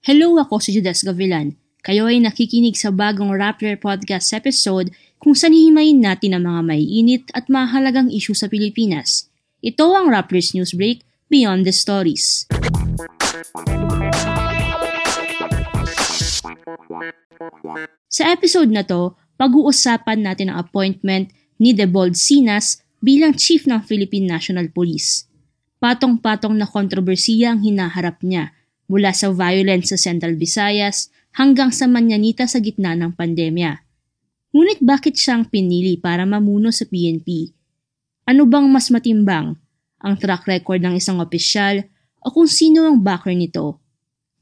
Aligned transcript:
Hello, 0.00 0.40
ako 0.40 0.64
si 0.64 0.72
Judas 0.72 1.04
Gavilan. 1.04 1.60
Kayo 1.84 2.08
ay 2.08 2.24
nakikinig 2.24 2.72
sa 2.72 2.88
bagong 2.88 3.36
Rappler 3.36 3.76
Podcast 3.76 4.32
episode 4.32 4.88
kung 5.20 5.36
saan 5.36 5.52
hihimayin 5.52 6.00
natin 6.00 6.32
ang 6.32 6.48
mga 6.48 6.72
maiinit 6.72 7.24
at 7.36 7.52
mahalagang 7.52 8.08
issue 8.08 8.32
sa 8.32 8.48
Pilipinas. 8.48 9.28
Ito 9.60 9.92
ang 9.92 10.08
Rappler's 10.08 10.56
News 10.56 10.72
Break 10.72 11.04
Beyond 11.28 11.68
the 11.68 11.74
Stories. 11.76 12.48
Sa 18.08 18.24
episode 18.32 18.72
na 18.72 18.88
to, 18.88 19.20
pag-uusapan 19.36 20.24
natin 20.24 20.48
ang 20.48 20.64
appointment 20.64 21.28
ni 21.60 21.76
Debold 21.76 22.16
Sinas 22.16 22.80
bilang 23.04 23.36
Chief 23.36 23.60
ng 23.68 23.84
Philippine 23.84 24.24
National 24.24 24.72
Police. 24.72 25.28
Patong-patong 25.76 26.56
na 26.56 26.64
kontrobersiya 26.64 27.52
ang 27.52 27.60
hinaharap 27.60 28.24
niya 28.24 28.56
mula 28.90 29.14
sa 29.14 29.30
violence 29.30 29.94
sa 29.94 29.98
Central 30.10 30.34
Visayas 30.34 31.14
hanggang 31.38 31.70
sa 31.70 31.86
manyanita 31.86 32.50
sa 32.50 32.58
gitna 32.58 32.98
ng 32.98 33.14
pandemya. 33.14 33.78
Ngunit 34.50 34.82
bakit 34.82 35.14
siyang 35.14 35.46
pinili 35.46 35.94
para 35.94 36.26
mamuno 36.26 36.74
sa 36.74 36.82
PNP? 36.90 37.54
Ano 38.26 38.50
bang 38.50 38.66
mas 38.66 38.90
matimbang? 38.90 39.54
Ang 40.02 40.14
track 40.18 40.50
record 40.50 40.82
ng 40.82 40.98
isang 40.98 41.22
opisyal 41.22 41.86
o 42.18 42.34
kung 42.34 42.50
sino 42.50 42.90
ang 42.90 42.98
backer 42.98 43.30
nito? 43.30 43.78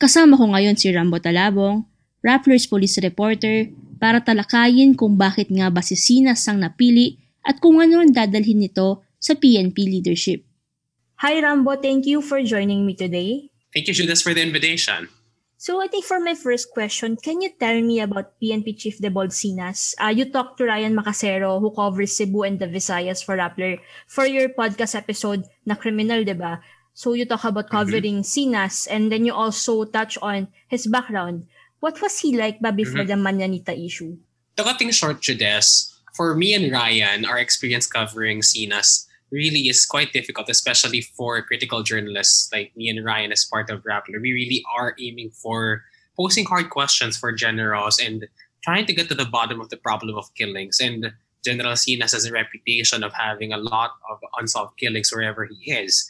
Kasama 0.00 0.40
ko 0.40 0.48
ngayon 0.48 0.80
si 0.80 0.88
Rambo 0.88 1.20
Talabong, 1.20 1.84
Rappler's 2.24 2.64
police 2.64 2.96
reporter, 3.04 3.68
para 3.98 4.22
talakayin 4.22 4.94
kung 4.94 5.18
bakit 5.18 5.50
nga 5.52 5.68
ba 5.68 5.82
si 5.84 5.98
Sinas 5.98 6.46
ang 6.48 6.62
napili 6.62 7.18
at 7.42 7.58
kung 7.58 7.82
ano 7.82 8.00
ang 8.00 8.14
dadalhin 8.14 8.64
nito 8.64 9.02
sa 9.18 9.34
PNP 9.34 9.76
leadership. 9.76 10.46
Hi 11.18 11.42
Rambo, 11.42 11.74
thank 11.74 12.06
you 12.06 12.22
for 12.22 12.38
joining 12.40 12.86
me 12.86 12.94
today. 12.94 13.50
Thank 13.72 13.88
you, 13.88 13.94
Judas, 13.94 14.22
for 14.22 14.32
the 14.32 14.42
invitation. 14.42 15.08
So 15.58 15.82
I 15.82 15.90
think 15.90 16.06
for 16.06 16.22
my 16.22 16.38
first 16.38 16.70
question, 16.70 17.18
can 17.18 17.42
you 17.42 17.50
tell 17.50 17.82
me 17.82 17.98
about 17.98 18.38
PNP 18.38 18.78
Chief 18.78 19.02
De 19.02 19.10
Bolsinas? 19.10 19.90
Uh, 19.98 20.14
you 20.14 20.30
talked 20.30 20.62
to 20.62 20.70
Ryan 20.70 20.94
Macasero 20.94 21.58
who 21.58 21.74
covers 21.74 22.14
Cebu 22.14 22.46
and 22.46 22.62
the 22.62 22.70
Visayas 22.70 23.26
for 23.26 23.34
Rappler 23.34 23.82
for 24.06 24.22
your 24.22 24.54
podcast 24.54 24.94
episode 24.94 25.42
na 25.66 25.74
Criminal, 25.74 26.22
di 26.22 26.38
ba? 26.38 26.62
So 26.94 27.18
you 27.18 27.26
talk 27.26 27.42
about 27.42 27.74
covering 27.74 28.22
mm-hmm. 28.22 28.54
Sinas 28.54 28.86
and 28.86 29.10
then 29.10 29.26
you 29.26 29.34
also 29.34 29.82
touch 29.82 30.14
on 30.22 30.46
his 30.70 30.86
background. 30.86 31.50
What 31.82 31.98
was 31.98 32.22
he 32.22 32.38
like 32.38 32.62
ba 32.62 32.70
before 32.70 33.02
mm-hmm. 33.02 33.10
the 33.10 33.18
Manyanita 33.18 33.74
issue? 33.74 34.14
To 34.58 34.62
cutting 34.62 34.94
short, 34.94 35.18
Judas, 35.26 35.90
for 36.14 36.38
me 36.38 36.54
and 36.54 36.70
Ryan, 36.70 37.26
our 37.26 37.38
experience 37.38 37.90
covering 37.90 38.46
Sinas 38.46 39.07
really 39.30 39.68
is 39.68 39.84
quite 39.84 40.12
difficult, 40.12 40.48
especially 40.48 41.02
for 41.02 41.42
critical 41.42 41.82
journalists 41.82 42.50
like 42.52 42.76
me 42.76 42.88
and 42.88 43.04
Ryan 43.04 43.32
as 43.32 43.44
part 43.44 43.70
of 43.70 43.82
Rappler. 43.82 44.20
We 44.20 44.32
really 44.32 44.64
are 44.76 44.94
aiming 45.00 45.30
for 45.30 45.84
posing 46.18 46.46
hard 46.46 46.70
questions 46.70 47.16
for 47.16 47.32
generals 47.32 47.98
and 47.98 48.26
trying 48.64 48.86
to 48.86 48.92
get 48.92 49.08
to 49.08 49.14
the 49.14 49.24
bottom 49.24 49.60
of 49.60 49.68
the 49.68 49.76
problem 49.76 50.16
of 50.16 50.34
killings. 50.34 50.80
And 50.80 51.12
General 51.44 51.72
Sinas 51.72 52.12
has 52.12 52.26
a 52.26 52.32
reputation 52.32 53.04
of 53.04 53.12
having 53.12 53.52
a 53.52 53.58
lot 53.58 53.92
of 54.10 54.18
unsolved 54.38 54.76
killings 54.78 55.10
wherever 55.12 55.44
he 55.44 55.72
is. 55.72 56.08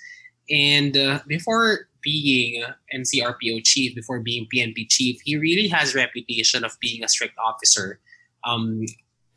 And 0.50 0.96
uh, 0.96 1.20
before 1.26 1.88
being 2.02 2.64
NCRPO 2.94 3.64
chief, 3.64 3.94
before 3.94 4.20
being 4.20 4.48
PNP 4.52 4.88
chief, 4.88 5.20
he 5.24 5.36
really 5.36 5.68
has 5.68 5.94
reputation 5.94 6.64
of 6.64 6.78
being 6.80 7.04
a 7.04 7.08
strict 7.08 7.36
officer. 7.38 8.00
Um, 8.44 8.86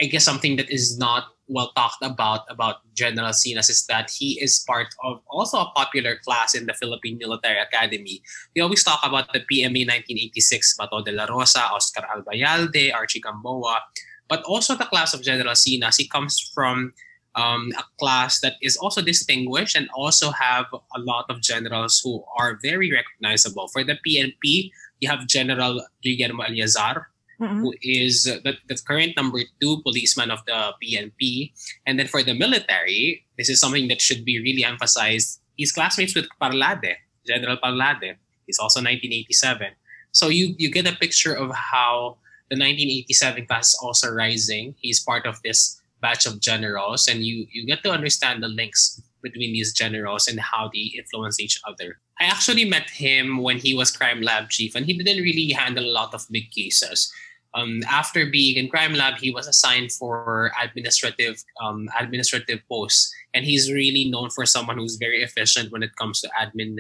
I 0.02 0.06
guess 0.06 0.24
something 0.24 0.56
that 0.56 0.70
is 0.70 0.98
not 0.98 1.36
well 1.52 1.72
talked 1.76 2.02
about 2.02 2.48
about 2.50 2.82
General 2.96 3.36
Sinas 3.36 3.70
is 3.70 3.86
that 3.88 4.10
he 4.10 4.40
is 4.40 4.64
part 4.66 4.88
of 5.04 5.20
also 5.28 5.60
a 5.60 5.72
popular 5.76 6.16
class 6.24 6.56
in 6.56 6.66
the 6.66 6.74
Philippine 6.74 7.18
Military 7.20 7.60
Academy. 7.60 8.24
We 8.56 8.62
always 8.62 8.84
talk 8.84 9.00
about 9.04 9.32
the 9.34 9.44
PMA 9.44 9.84
1986, 9.86 10.78
Bato 10.80 11.04
de 11.04 11.12
la 11.12 11.26
Rosa, 11.26 11.68
Oscar 11.72 12.08
Albayalde, 12.08 12.94
Archie 12.96 13.20
Gamboa, 13.20 13.84
but 14.30 14.42
also 14.44 14.76
the 14.76 14.86
class 14.86 15.14
of 15.14 15.22
General 15.22 15.54
Sinas. 15.54 16.00
He 16.00 16.08
comes 16.08 16.40
from 16.56 16.94
um, 17.36 17.72
a 17.78 17.84
class 18.00 18.40
that 18.42 18.56
is 18.62 18.78
also 18.78 19.02
distinguished 19.02 19.76
and 19.76 19.90
also 19.96 20.32
have 20.32 20.66
a 20.74 21.00
lot 21.00 21.26
of 21.30 21.42
generals 21.42 22.02
who 22.04 22.24
are 22.38 22.60
very 22.62 22.92
recognizable. 22.92 23.68
For 23.68 23.84
the 23.84 23.98
PNP, 24.06 24.72
you 25.00 25.10
have 25.10 25.28
General 25.28 25.86
Guillermo 26.04 26.44
Eleazar, 26.44 27.08
mm-hmm. 27.42 27.62
who 27.62 27.74
is 27.82 28.24
the, 28.24 28.54
the 28.68 28.82
current 28.88 29.18
number 29.18 29.40
two 29.60 29.82
policeman 29.82 30.32
of 30.32 30.46
the 30.46 30.74
PNP. 30.82 31.52
And 31.86 32.00
then 32.00 32.08
for 32.08 32.24
the 32.24 32.34
military, 32.34 33.26
this 33.38 33.50
is 33.50 33.60
something 33.60 33.88
that 33.88 34.02
should 34.02 34.24
be 34.24 34.40
really 34.40 34.64
emphasized. 34.64 35.42
He's 35.56 35.72
classmates 35.72 36.16
with 36.16 36.28
Parlade, 36.40 36.96
General 37.26 37.58
Parlade. 37.58 38.16
He's 38.46 38.60
also 38.60 38.80
1987. 38.80 39.68
So 40.12 40.30
you, 40.30 40.56
you 40.58 40.70
get 40.70 40.88
a 40.88 40.96
picture 40.96 41.34
of 41.34 41.54
how 41.56 42.18
the 42.50 42.56
1987 42.60 43.48
class 43.48 43.70
is 43.70 43.80
also 43.82 44.12
rising. 44.12 44.76
He's 44.78 45.00
part 45.00 45.26
of 45.26 45.42
this 45.42 45.82
batch 46.02 46.26
of 46.26 46.42
generals, 46.42 47.08
and 47.08 47.24
you, 47.24 47.48
you 47.52 47.66
get 47.66 47.84
to 47.84 47.92
understand 47.92 48.44
the 48.44 48.48
links 48.48 49.02
between 49.22 49.54
these 49.54 49.72
generals 49.72 50.28
and 50.28 50.40
how 50.40 50.70
they 50.74 50.92
influence 50.98 51.40
each 51.40 51.62
other. 51.68 52.00
I 52.20 52.26
actually 52.26 52.66
met 52.66 52.90
him 52.90 53.38
when 53.38 53.58
he 53.58 53.74
was 53.74 53.96
crime 53.96 54.22
lab 54.22 54.50
chief, 54.50 54.76
and 54.76 54.86
he 54.86 54.98
didn't 54.98 55.24
really 55.24 55.54
handle 55.54 55.86
a 55.86 55.94
lot 55.94 56.14
of 56.14 56.26
big 56.30 56.52
cases. 56.52 57.12
Um, 57.54 57.82
after 57.90 58.26
being 58.26 58.56
in 58.58 58.70
crime 58.70 58.94
lab, 58.94 59.18
he 59.18 59.32
was 59.32 59.48
assigned 59.48 59.92
for 59.92 60.52
administrative 60.62 61.44
um, 61.62 61.90
administrative 62.00 62.62
posts, 62.70 63.14
and 63.34 63.44
he's 63.44 63.72
really 63.72 64.10
known 64.10 64.30
for 64.30 64.46
someone 64.46 64.78
who's 64.78 64.96
very 64.96 65.22
efficient 65.22 65.72
when 65.72 65.84
it 65.84 65.96
comes 65.98 66.22
to 66.22 66.30
admin 66.40 66.80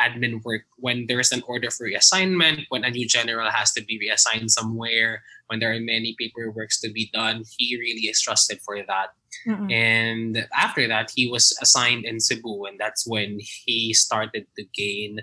admin 0.00 0.42
work. 0.44 0.62
When 0.78 1.06
there's 1.06 1.32
an 1.32 1.42
order 1.46 1.70
for 1.70 1.86
reassignment, 1.86 2.66
when 2.68 2.84
a 2.84 2.90
new 2.90 3.06
general 3.06 3.50
has 3.50 3.72
to 3.72 3.82
be 3.82 3.98
reassigned 3.98 4.50
somewhere, 4.50 5.22
when 5.48 5.58
there 5.58 5.72
are 5.72 5.80
many 5.80 6.16
paperworks 6.20 6.80
to 6.82 6.90
be 6.90 7.10
done, 7.12 7.42
he 7.58 7.76
really 7.76 8.06
is 8.06 8.20
trusted 8.20 8.60
for 8.62 8.78
that. 8.78 9.14
Mm-hmm. 9.46 9.70
And 9.70 10.46
after 10.54 10.86
that, 10.88 11.10
he 11.14 11.28
was 11.28 11.56
assigned 11.60 12.04
in 12.04 12.20
Cebu, 12.20 12.64
and 12.64 12.78
that's 12.78 13.06
when 13.06 13.38
he 13.40 13.92
started 13.92 14.46
to 14.56 14.64
gain 14.74 15.20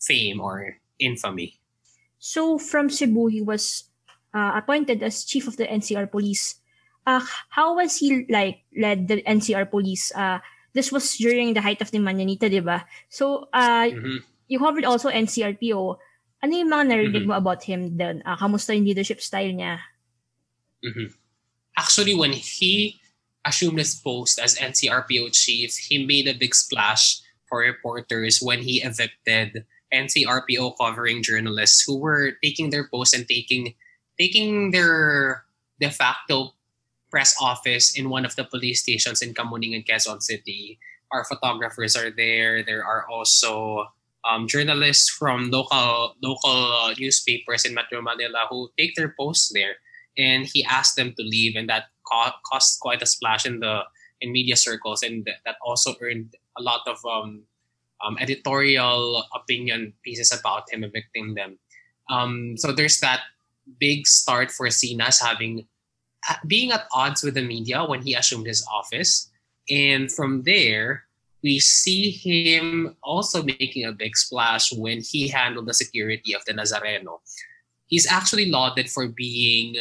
fame 0.00 0.40
or 0.40 0.76
infamy. 0.98 1.60
So 2.18 2.58
from 2.58 2.90
Cebu, 2.90 3.28
he 3.28 3.40
was 3.40 3.89
uh, 4.34 4.52
appointed 4.54 5.02
as 5.02 5.24
chief 5.24 5.46
of 5.46 5.56
the 5.56 5.66
NCR 5.66 6.10
police. 6.10 6.56
Uh, 7.06 7.20
how 7.48 7.76
was 7.76 7.96
he 7.96 8.26
like 8.28 8.62
led 8.76 9.08
the 9.08 9.22
NCR 9.22 9.70
police? 9.70 10.12
Uh, 10.14 10.38
this 10.74 10.92
was 10.92 11.16
during 11.16 11.54
the 11.54 11.60
height 11.60 11.80
of 11.82 11.90
the 11.90 11.98
Manyanita, 11.98 12.50
di 12.50 12.60
ba? 12.60 12.86
So, 13.08 13.48
uh, 13.52 13.90
mm-hmm. 13.90 14.22
you 14.48 14.58
covered 14.58 14.84
also 14.84 15.10
NCRPO. 15.10 15.96
Ano 16.42 16.52
yung 16.56 16.70
mga 16.70 16.84
narinig 16.88 17.26
mm-hmm. 17.26 17.34
mo 17.34 17.34
about 17.36 17.64
him 17.64 17.96
then? 17.96 18.22
Uh, 18.24 18.36
kamusta 18.36 18.74
yung 18.74 18.84
leadership 18.84 19.20
style 19.20 19.50
niya? 19.50 19.78
Mm-hmm. 20.84 21.12
Actually, 21.76 22.14
when 22.14 22.32
he 22.32 23.00
assumed 23.44 23.78
his 23.78 23.94
post 23.94 24.38
as 24.38 24.56
NCRPO 24.56 25.32
chief, 25.32 25.76
he 25.76 26.06
made 26.06 26.28
a 26.28 26.36
big 26.36 26.54
splash 26.54 27.20
for 27.48 27.60
reporters 27.60 28.38
when 28.40 28.62
he 28.62 28.82
evicted 28.82 29.64
NCRPO 29.92 30.76
covering 30.78 31.22
journalists 31.22 31.82
who 31.84 31.98
were 31.98 32.32
taking 32.44 32.70
their 32.70 32.88
posts 32.88 33.14
and 33.14 33.26
taking 33.26 33.74
taking 34.20 34.70
their 34.70 35.44
de 35.80 35.90
facto 35.90 36.52
press 37.10 37.34
office 37.40 37.96
in 37.96 38.10
one 38.10 38.26
of 38.28 38.36
the 38.36 38.44
police 38.44 38.82
stations 38.82 39.22
in 39.22 39.32
Kamuning 39.32 39.74
and 39.74 39.86
Quezon 39.86 40.20
City. 40.22 40.78
Our 41.10 41.24
photographers 41.24 41.96
are 41.96 42.10
there. 42.12 42.62
There 42.62 42.84
are 42.84 43.08
also 43.08 43.88
um, 44.28 44.46
journalists 44.46 45.08
from 45.08 45.50
local 45.50 46.14
local 46.22 46.92
newspapers 46.98 47.64
in 47.64 47.72
Metro 47.72 48.02
Manila 48.02 48.46
who 48.50 48.70
take 48.78 48.94
their 48.94 49.14
posts 49.18 49.50
there. 49.52 49.80
And 50.18 50.44
he 50.44 50.62
asked 50.64 50.96
them 50.96 51.14
to 51.16 51.22
leave, 51.22 51.56
and 51.56 51.68
that 51.70 51.84
co- 52.04 52.36
caused 52.44 52.80
quite 52.80 53.00
a 53.00 53.06
splash 53.06 53.46
in 53.46 53.60
the 53.60 53.82
in 54.20 54.32
media 54.32 54.56
circles, 54.56 55.02
and 55.02 55.24
that 55.46 55.56
also 55.64 55.94
earned 56.02 56.34
a 56.58 56.62
lot 56.62 56.82
of 56.86 56.98
um, 57.06 57.46
um, 58.04 58.18
editorial 58.20 59.24
opinion 59.34 59.94
pieces 60.04 60.34
about 60.34 60.68
him 60.70 60.84
evicting 60.84 61.34
them. 61.34 61.58
Um, 62.10 62.58
so 62.58 62.72
there's 62.72 63.00
that 63.00 63.22
big 63.78 64.06
start 64.06 64.50
for 64.50 64.66
Sinas 64.68 65.22
having 65.22 65.66
uh, 66.28 66.34
being 66.46 66.70
at 66.70 66.86
odds 66.92 67.22
with 67.22 67.34
the 67.34 67.42
media 67.42 67.84
when 67.84 68.02
he 68.02 68.14
assumed 68.14 68.46
his 68.46 68.66
office. 68.70 69.30
And 69.70 70.10
from 70.10 70.42
there, 70.42 71.04
we 71.42 71.58
see 71.58 72.10
him 72.10 72.96
also 73.02 73.42
making 73.42 73.84
a 73.84 73.92
big 73.92 74.16
splash 74.16 74.72
when 74.72 75.00
he 75.00 75.28
handled 75.28 75.66
the 75.66 75.74
security 75.74 76.34
of 76.34 76.44
the 76.44 76.52
Nazareno. 76.52 77.20
He's 77.86 78.10
actually 78.10 78.50
lauded 78.50 78.90
for 78.90 79.08
being 79.08 79.76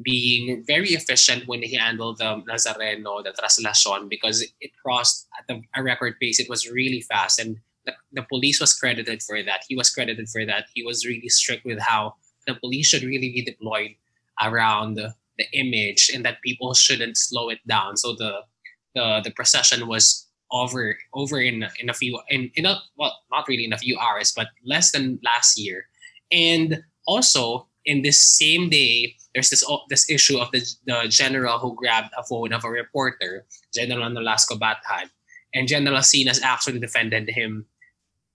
being 0.00 0.64
very 0.66 0.90
efficient 0.90 1.46
when 1.46 1.62
he 1.62 1.74
handled 1.76 2.18
the 2.18 2.42
Nazareno, 2.48 3.22
the 3.22 3.32
Traslacion, 3.38 4.08
because 4.08 4.42
it 4.60 4.70
crossed 4.82 5.28
at 5.38 5.56
a 5.76 5.82
record 5.82 6.18
pace. 6.20 6.40
It 6.40 6.48
was 6.48 6.68
really 6.68 7.02
fast, 7.02 7.38
and 7.38 7.58
the, 7.84 7.92
the 8.12 8.22
police 8.22 8.58
was 8.60 8.72
credited 8.72 9.22
for 9.22 9.42
that. 9.42 9.64
He 9.68 9.76
was 9.76 9.90
credited 9.90 10.28
for 10.28 10.46
that. 10.46 10.66
He 10.74 10.82
was 10.82 11.04
really 11.04 11.28
strict 11.28 11.64
with 11.66 11.78
how 11.78 12.14
the 12.46 12.54
police 12.54 12.86
should 12.86 13.02
really 13.02 13.32
be 13.32 13.42
deployed 13.44 13.94
around 14.42 14.94
the, 14.94 15.14
image 15.54 16.08
and 16.14 16.24
that 16.24 16.40
people 16.42 16.72
shouldn't 16.72 17.16
slow 17.16 17.48
it 17.48 17.58
down. 17.66 17.96
So 17.96 18.14
the 18.14 18.42
the, 18.94 19.22
the 19.24 19.32
procession 19.32 19.88
was 19.88 20.28
over 20.52 20.96
over 21.14 21.40
in 21.40 21.66
in 21.80 21.90
a 21.90 21.94
few 21.94 22.20
in, 22.28 22.48
in 22.54 22.64
a 22.64 22.76
well 22.96 23.18
not 23.28 23.48
really 23.48 23.64
in 23.64 23.72
a 23.72 23.78
few 23.78 23.98
hours 23.98 24.30
but 24.30 24.48
less 24.64 24.92
than 24.92 25.18
last 25.24 25.58
year 25.58 25.88
And 26.30 26.84
also, 27.06 27.68
in 27.84 28.02
this 28.02 28.20
same 28.20 28.70
day, 28.70 29.16
there's 29.34 29.50
this 29.50 29.64
oh, 29.66 29.82
this 29.88 30.08
issue 30.08 30.38
of 30.38 30.50
the, 30.52 30.62
the 30.86 31.08
general 31.08 31.58
who 31.58 31.74
grabbed 31.74 32.12
a 32.16 32.22
phone 32.22 32.52
of 32.52 32.64
a 32.64 32.70
reporter, 32.70 33.44
General 33.74 34.10
Nolasco 34.10 34.58
Bathan. 34.58 35.10
And 35.54 35.68
General 35.68 35.98
Sinas 35.98 36.40
actually 36.42 36.78
defended 36.78 37.28
him 37.28 37.66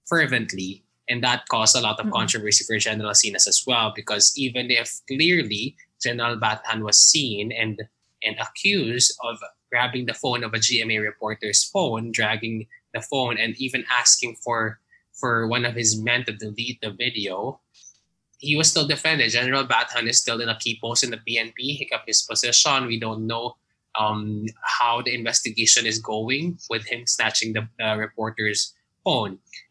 fervently. 0.06 0.84
And 1.10 1.24
that 1.24 1.48
caused 1.48 1.76
a 1.76 1.82
lot 1.82 2.00
of 2.00 2.12
controversy 2.12 2.66
for 2.66 2.78
General 2.78 3.12
Sinas 3.12 3.48
as 3.48 3.64
well, 3.66 3.94
because 3.96 4.34
even 4.36 4.70
if 4.70 5.00
clearly 5.08 5.76
General 6.02 6.38
Bathan 6.38 6.84
was 6.84 6.98
seen 7.00 7.52
and 7.52 7.82
and 8.24 8.36
accused 8.40 9.16
of 9.24 9.38
grabbing 9.72 10.06
the 10.06 10.14
phone 10.14 10.44
of 10.44 10.54
a 10.54 10.58
GMA 10.58 11.02
reporter's 11.02 11.64
phone, 11.64 12.12
dragging 12.12 12.68
the 12.94 13.02
phone, 13.02 13.38
and 13.38 13.56
even 13.58 13.86
asking 13.90 14.36
for 14.44 14.80
for 15.14 15.48
one 15.48 15.66
of 15.66 15.76
his 15.76 16.02
men 16.02 16.24
to 16.26 16.34
delete 16.34 16.80
the 16.82 16.92
video, 16.92 17.60
he 18.38 18.56
was 18.56 18.70
still 18.70 18.88
defended. 18.88 19.32
General 19.32 19.64
Bathan 19.64 20.08
is 20.08 20.18
still 20.18 20.42
in 20.42 20.50
a 20.50 20.58
key 20.58 20.78
post 20.82 21.04
in 21.04 21.10
the 21.10 21.18
PNP. 21.18 21.58
He 21.58 21.88
kept 21.90 22.08
his 22.08 22.22
position. 22.22 22.86
We 22.86 23.00
don't 23.00 23.26
know 23.26 23.58
um, 23.98 24.46
how 24.62 25.02
the 25.02 25.16
investigation 25.16 25.86
is 25.86 26.00
going 26.00 26.60
with 26.70 26.86
him 26.86 27.08
snatching 27.08 27.54
the 27.54 27.68
uh, 27.84 27.98
reporter's 27.98 28.74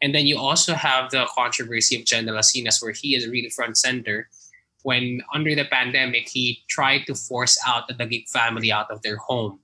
And 0.02 0.14
then 0.14 0.26
you 0.26 0.38
also 0.38 0.74
have 0.74 1.10
the 1.10 1.26
controversy 1.34 1.98
of 1.98 2.04
General 2.06 2.38
Asinas, 2.38 2.82
where 2.82 2.92
he 2.92 3.14
is 3.14 3.28
really 3.28 3.50
front 3.50 3.76
center. 3.76 4.28
When 4.82 5.20
under 5.34 5.54
the 5.54 5.64
pandemic, 5.64 6.28
he 6.28 6.64
tried 6.68 7.06
to 7.06 7.14
force 7.14 7.58
out 7.66 7.88
the 7.88 7.94
Taguig 7.94 8.28
family 8.30 8.72
out 8.72 8.90
of 8.90 9.02
their 9.02 9.16
home, 9.16 9.60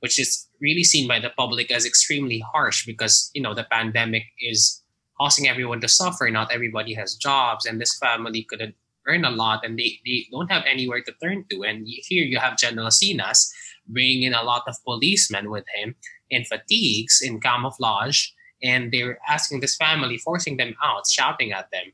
which 0.00 0.18
is 0.18 0.48
really 0.60 0.84
seen 0.84 1.08
by 1.08 1.20
the 1.20 1.30
public 1.30 1.70
as 1.70 1.86
extremely 1.86 2.40
harsh 2.52 2.84
because 2.86 3.30
you 3.34 3.42
know 3.42 3.54
the 3.54 3.68
pandemic 3.70 4.24
is 4.40 4.82
causing 5.18 5.48
everyone 5.48 5.80
to 5.80 5.88
suffer. 5.88 6.28
Not 6.30 6.52
everybody 6.52 6.92
has 6.94 7.14
jobs, 7.14 7.66
and 7.66 7.80
this 7.80 7.96
family 7.98 8.42
could 8.42 8.74
earn 9.06 9.24
a 9.24 9.30
lot, 9.30 9.64
and 9.64 9.78
they, 9.78 10.00
they 10.04 10.26
don't 10.30 10.50
have 10.50 10.64
anywhere 10.66 11.02
to 11.02 11.12
turn 11.22 11.44
to. 11.50 11.62
And 11.62 11.86
here 11.86 12.24
you 12.24 12.38
have 12.38 12.58
General 12.58 12.88
Sinas 12.88 13.48
bringing 13.86 14.22
in 14.24 14.34
a 14.34 14.42
lot 14.42 14.64
of 14.66 14.76
policemen 14.84 15.50
with 15.50 15.64
him 15.76 15.94
in 16.30 16.44
fatigues, 16.44 17.20
in 17.22 17.40
camouflage, 17.40 18.28
and 18.62 18.92
they're 18.92 19.18
asking 19.28 19.60
this 19.60 19.76
family, 19.76 20.18
forcing 20.18 20.56
them 20.56 20.74
out, 20.82 21.06
shouting 21.08 21.52
at 21.52 21.70
them. 21.70 21.92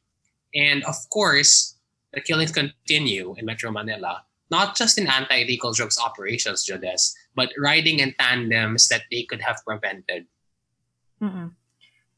And 0.55 0.85
of 0.85 0.97
course, 1.11 1.77
the 2.13 2.21
killings 2.21 2.53
continue 2.53 3.35
in 3.39 3.47
Metro 3.47 3.71
Manila, 3.71 4.25
not 4.51 4.77
just 4.77 4.99
in 4.99 5.07
anti-illegal 5.07 5.73
drugs 5.73 5.99
operations, 5.99 6.67
Jodes, 6.67 7.15
but 7.35 7.51
riding 7.59 8.01
in 8.01 8.15
tandems 8.19 8.89
that 8.89 9.03
they 9.11 9.23
could 9.23 9.41
have 9.41 9.59
prevented. 9.65 10.27
Mm-mm. 11.23 11.53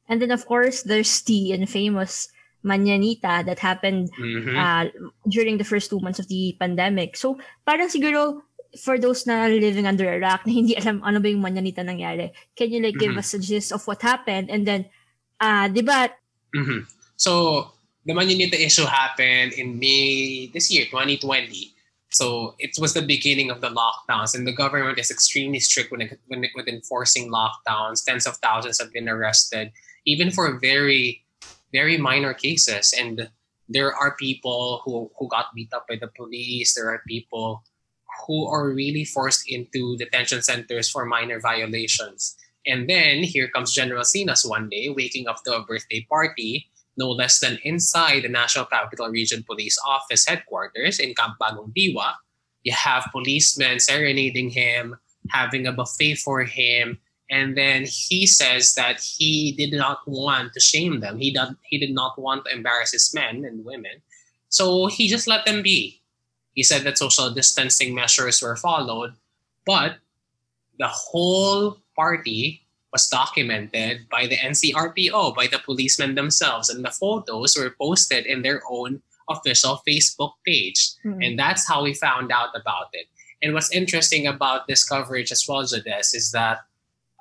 And 0.08 0.20
then, 0.20 0.30
of 0.30 0.46
course, 0.46 0.82
there's 0.82 1.22
the 1.22 1.52
infamous 1.52 2.28
Manyanita 2.64 3.44
that 3.44 3.58
happened 3.58 4.10
mm-hmm. 4.18 4.56
uh, 4.56 4.86
during 5.28 5.58
the 5.58 5.64
first 5.64 5.90
two 5.90 6.00
months 6.00 6.18
of 6.18 6.28
the 6.28 6.56
pandemic. 6.58 7.16
So, 7.16 7.38
parang 7.66 7.88
siguro, 7.88 8.42
for 8.80 8.98
those 8.98 9.26
na 9.26 9.46
living 9.46 9.86
under 9.86 10.08
a 10.08 10.20
rock 10.20 10.46
na 10.46 10.52
hindi 10.52 10.76
alam 10.76 11.02
ano 11.04 11.20
ba 11.20 11.28
yung 11.28 11.42
Manyanita 11.42 11.84
nangyari, 11.84 12.32
can 12.56 12.72
you 12.72 12.80
like 12.80 12.96
give 12.96 13.12
mm-hmm. 13.12 13.20
us 13.20 13.34
a 13.34 13.40
gist 13.40 13.72
of 13.72 13.84
what 13.86 14.00
happened? 14.00 14.48
And 14.48 14.66
then, 14.66 14.86
uh, 15.40 15.68
di 15.68 15.82
ba? 15.82 16.08
Mm-hmm. 16.54 16.88
So, 17.16 17.72
the 18.04 18.12
Manyanita 18.12 18.58
issue 18.58 18.84
happened 18.84 19.52
in 19.54 19.78
May 19.78 20.50
this 20.52 20.72
year, 20.72 20.86
2020. 20.86 21.72
So 22.12 22.54
it 22.58 22.76
was 22.78 22.92
the 22.92 23.00
beginning 23.00 23.50
of 23.50 23.62
the 23.62 23.72
lockdowns, 23.72 24.36
and 24.36 24.46
the 24.46 24.52
government 24.52 24.98
is 24.98 25.10
extremely 25.10 25.60
strict 25.60 25.90
when 25.90 26.02
it, 26.02 26.20
when 26.28 26.44
it, 26.44 26.50
with 26.54 26.68
enforcing 26.68 27.32
lockdowns. 27.32 28.04
Tens 28.04 28.26
of 28.26 28.36
thousands 28.36 28.78
have 28.80 28.92
been 28.92 29.08
arrested 29.08 29.72
even 30.04 30.30
for 30.30 30.58
very, 30.58 31.24
very 31.72 31.96
minor 31.96 32.34
cases. 32.34 32.92
And 32.92 33.30
there 33.68 33.94
are 33.94 34.16
people 34.16 34.82
who, 34.84 35.10
who 35.18 35.28
got 35.28 35.54
beat 35.54 35.72
up 35.72 35.86
by 35.88 35.96
the 35.96 36.08
police. 36.08 36.74
There 36.74 36.88
are 36.90 37.02
people 37.06 37.62
who 38.26 38.46
are 38.46 38.70
really 38.70 39.04
forced 39.04 39.44
into 39.48 39.96
detention 39.96 40.42
centers 40.42 40.90
for 40.90 41.04
minor 41.04 41.40
violations. 41.40 42.36
And 42.66 42.88
then 42.88 43.22
here 43.22 43.48
comes 43.48 43.72
General 43.72 44.04
Sinas 44.04 44.48
one 44.48 44.68
day, 44.68 44.88
waking 44.88 45.26
up 45.26 45.42
to 45.44 45.56
a 45.56 45.64
birthday 45.64 46.06
party, 46.08 46.68
no 46.96 47.10
less 47.10 47.40
than 47.40 47.58
inside 47.64 48.22
the 48.22 48.28
National 48.28 48.66
Capital 48.66 49.08
Region 49.08 49.42
Police 49.42 49.78
Office 49.86 50.26
headquarters 50.26 50.98
in 50.98 51.14
Camp 51.14 51.34
Bagong 51.40 51.72
Diwa. 51.74 52.14
You 52.62 52.72
have 52.72 53.08
policemen 53.10 53.80
serenading 53.80 54.50
him, 54.50 54.96
having 55.30 55.66
a 55.66 55.72
buffet 55.72 56.16
for 56.16 56.44
him, 56.44 56.98
and 57.32 57.56
then 57.56 57.86
he 57.86 58.26
says 58.26 58.74
that 58.74 59.00
he 59.00 59.52
did 59.52 59.72
not 59.72 60.00
want 60.06 60.52
to 60.52 60.60
shame 60.60 61.00
them. 61.00 61.18
He 61.18 61.36
he 61.64 61.78
did 61.78 61.94
not 61.94 62.20
want 62.20 62.44
to 62.44 62.54
embarrass 62.54 62.92
his 62.92 63.12
men 63.14 63.44
and 63.44 63.64
women. 63.64 64.02
So 64.50 64.86
he 64.86 65.08
just 65.08 65.26
let 65.26 65.46
them 65.46 65.62
be. 65.62 66.01
He 66.54 66.62
said 66.62 66.82
that 66.84 66.98
social 66.98 67.30
distancing 67.30 67.94
measures 67.94 68.42
were 68.42 68.56
followed, 68.56 69.14
but 69.64 69.96
the 70.78 70.88
whole 70.88 71.78
party 71.96 72.66
was 72.92 73.08
documented 73.08 74.08
by 74.10 74.26
the 74.26 74.36
NCRPO, 74.36 75.34
by 75.34 75.46
the 75.46 75.58
policemen 75.58 76.14
themselves, 76.14 76.68
and 76.68 76.84
the 76.84 76.90
photos 76.90 77.56
were 77.56 77.74
posted 77.80 78.26
in 78.26 78.42
their 78.42 78.60
own 78.68 79.00
official 79.30 79.80
Facebook 79.88 80.32
page. 80.46 80.90
Mm-hmm. 81.04 81.22
And 81.22 81.38
that's 81.38 81.66
how 81.66 81.82
we 81.82 81.94
found 81.94 82.30
out 82.30 82.50
about 82.54 82.88
it. 82.92 83.06
And 83.40 83.54
what's 83.54 83.72
interesting 83.72 84.26
about 84.26 84.68
this 84.68 84.84
coverage 84.84 85.32
as 85.32 85.46
well, 85.48 85.62
Jodes, 85.62 86.14
is 86.14 86.30
that 86.32 86.58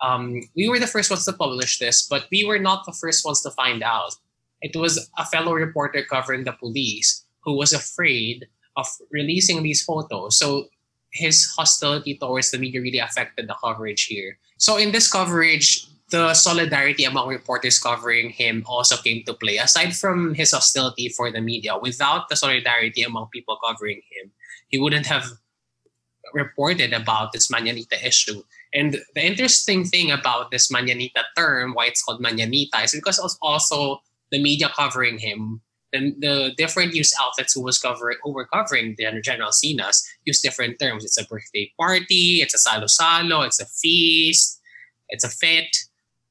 um, 0.01 0.41
we 0.55 0.67
were 0.67 0.79
the 0.79 0.87
first 0.87 1.09
ones 1.09 1.25
to 1.25 1.33
publish 1.33 1.79
this, 1.79 2.07
but 2.07 2.27
we 2.31 2.43
were 2.43 2.59
not 2.59 2.85
the 2.85 2.93
first 2.93 3.25
ones 3.25 3.41
to 3.41 3.51
find 3.51 3.81
out. 3.81 4.15
It 4.61 4.75
was 4.75 5.09
a 5.17 5.25
fellow 5.25 5.53
reporter 5.53 6.03
covering 6.03 6.43
the 6.43 6.53
police 6.53 7.25
who 7.41 7.55
was 7.55 7.73
afraid 7.73 8.47
of 8.75 8.87
releasing 9.11 9.63
these 9.63 9.83
photos. 9.83 10.37
So 10.37 10.67
his 11.11 11.53
hostility 11.57 12.17
towards 12.17 12.51
the 12.51 12.57
media 12.57 12.81
really 12.81 12.99
affected 12.99 13.47
the 13.47 13.55
coverage 13.63 14.05
here. 14.05 14.37
So 14.57 14.77
in 14.77 14.91
this 14.91 15.11
coverage, 15.11 15.87
the 16.09 16.33
solidarity 16.33 17.05
among 17.05 17.29
reporters 17.29 17.79
covering 17.79 18.29
him 18.31 18.63
also 18.67 18.97
came 18.97 19.23
to 19.25 19.33
play. 19.33 19.57
Aside 19.57 19.95
from 19.95 20.33
his 20.35 20.51
hostility 20.51 21.09
for 21.09 21.31
the 21.31 21.41
media, 21.41 21.77
without 21.77 22.29
the 22.29 22.35
solidarity 22.35 23.01
among 23.03 23.27
people 23.33 23.57
covering 23.65 24.01
him, 24.11 24.31
he 24.67 24.77
wouldn't 24.79 25.05
have 25.05 25.25
reported 26.33 26.93
about 26.93 27.31
this 27.31 27.51
Mañanita 27.51 28.03
issue. 28.05 28.43
And 28.73 28.97
the 29.15 29.25
interesting 29.25 29.83
thing 29.83 30.11
about 30.11 30.51
this 30.51 30.71
Mañanita 30.71 31.23
term, 31.35 31.73
why 31.73 31.87
it's 31.87 32.03
called 32.03 32.21
Mañanita, 32.21 32.83
is 32.83 32.91
because 32.91 33.19
also 33.41 34.01
the 34.31 34.41
media 34.41 34.69
covering 34.75 35.17
him, 35.17 35.61
the, 35.91 36.15
the 36.19 36.53
different 36.57 36.93
news 36.93 37.13
outlets 37.19 37.53
who 37.53 37.61
was 37.61 37.77
covering 37.77 38.17
who 38.23 38.31
were 38.31 38.45
covering 38.45 38.95
the 38.97 39.21
General 39.21 39.51
Sinas 39.51 40.03
use 40.25 40.41
different 40.41 40.79
terms. 40.79 41.03
It's 41.03 41.19
a 41.19 41.25
birthday 41.25 41.71
party, 41.79 42.41
it's 42.41 42.53
a 42.53 42.57
salo-salo, 42.57 43.41
it's 43.41 43.59
a 43.59 43.65
feast, 43.65 44.59
it's 45.09 45.23
a 45.23 45.29
fete. 45.29 45.85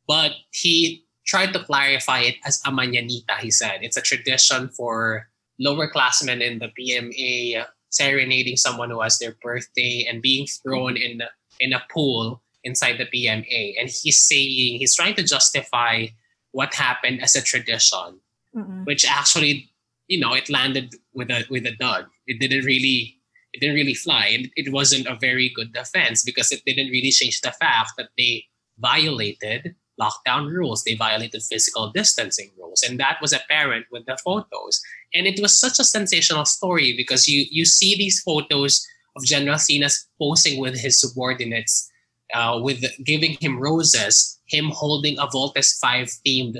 But 0.07 0.33
he 0.53 1.05
tried 1.27 1.53
to 1.53 1.63
clarify 1.63 2.21
it 2.21 2.37
as 2.45 2.61
a 2.67 2.71
manyanita, 2.71 3.39
he 3.39 3.51
said. 3.51 3.81
It's 3.83 3.97
a 3.97 4.03
tradition 4.03 4.69
for 4.69 5.29
lower 5.59 5.89
classmen 5.89 6.43
in 6.43 6.59
the 6.59 6.73
PMA 6.79 7.65
serenading 7.91 8.57
someone 8.57 8.91
who 8.91 9.01
has 9.01 9.19
their 9.19 9.37
birthday 9.43 10.07
and 10.09 10.23
being 10.23 10.47
thrown 10.47 10.97
in 10.97 11.23
in 11.59 11.73
a 11.73 11.83
pool 11.91 12.43
inside 12.65 12.99
the 12.99 13.07
PMA. 13.07 13.75
And 13.79 13.89
he's 13.89 14.21
saying 14.21 14.79
he's 14.79 14.95
trying 14.95 15.15
to 15.17 15.23
justify 15.23 16.07
what 16.53 16.75
happened 16.75 17.23
as 17.23 17.37
a 17.37 17.43
tradition, 17.43 18.21
mm-hmm. 18.57 18.85
which 18.85 19.05
actually, 19.07 19.71
you 20.09 20.19
know, 20.19 20.35
it 20.35 20.49
landed 20.51 20.95
with 21.15 21.31
a 21.31 21.45
with 21.51 21.67
a 21.67 21.77
dud. 21.77 22.07
It 22.27 22.41
didn't 22.41 22.65
really 22.65 23.17
it 23.53 23.61
didn't 23.61 23.77
really 23.77 23.95
fly, 23.95 24.27
and 24.27 24.49
it 24.57 24.73
wasn't 24.73 25.07
a 25.07 25.19
very 25.21 25.51
good 25.55 25.73
defense 25.73 26.23
because 26.23 26.53
it 26.53 26.63
didn't 26.65 26.91
really 26.91 27.11
change 27.11 27.41
the 27.41 27.53
fact 27.53 27.93
that 27.97 28.11
they 28.17 28.45
violated 28.79 29.75
lockdown 30.01 30.51
rules. 30.51 30.83
They 30.83 30.95
violated 30.95 31.43
physical 31.43 31.91
distancing 31.91 32.51
rules. 32.59 32.83
And 32.83 32.99
that 32.99 33.19
was 33.21 33.33
apparent 33.33 33.87
with 33.93 34.07
the 34.07 34.17
photos. 34.25 34.81
And 35.15 35.27
it 35.27 35.41
was 35.41 35.59
such 35.59 35.79
a 35.79 35.85
sensational 35.85 36.47
story 36.47 36.95
because 36.97 37.29
you, 37.29 37.45
you 37.51 37.65
see 37.65 37.97
these 37.97 38.21
photos 38.23 38.87
of 39.17 39.25
General 39.25 39.57
Sinas 39.57 40.07
posing 40.19 40.61
with 40.61 40.79
his 40.79 41.01
subordinates, 41.01 41.91
uh, 42.33 42.59
with 42.63 42.85
giving 43.05 43.37
him 43.41 43.59
roses, 43.59 44.41
him 44.47 44.71
holding 44.73 45.19
a 45.19 45.27
Voltes 45.27 45.79
5 45.79 46.09
themed 46.27 46.57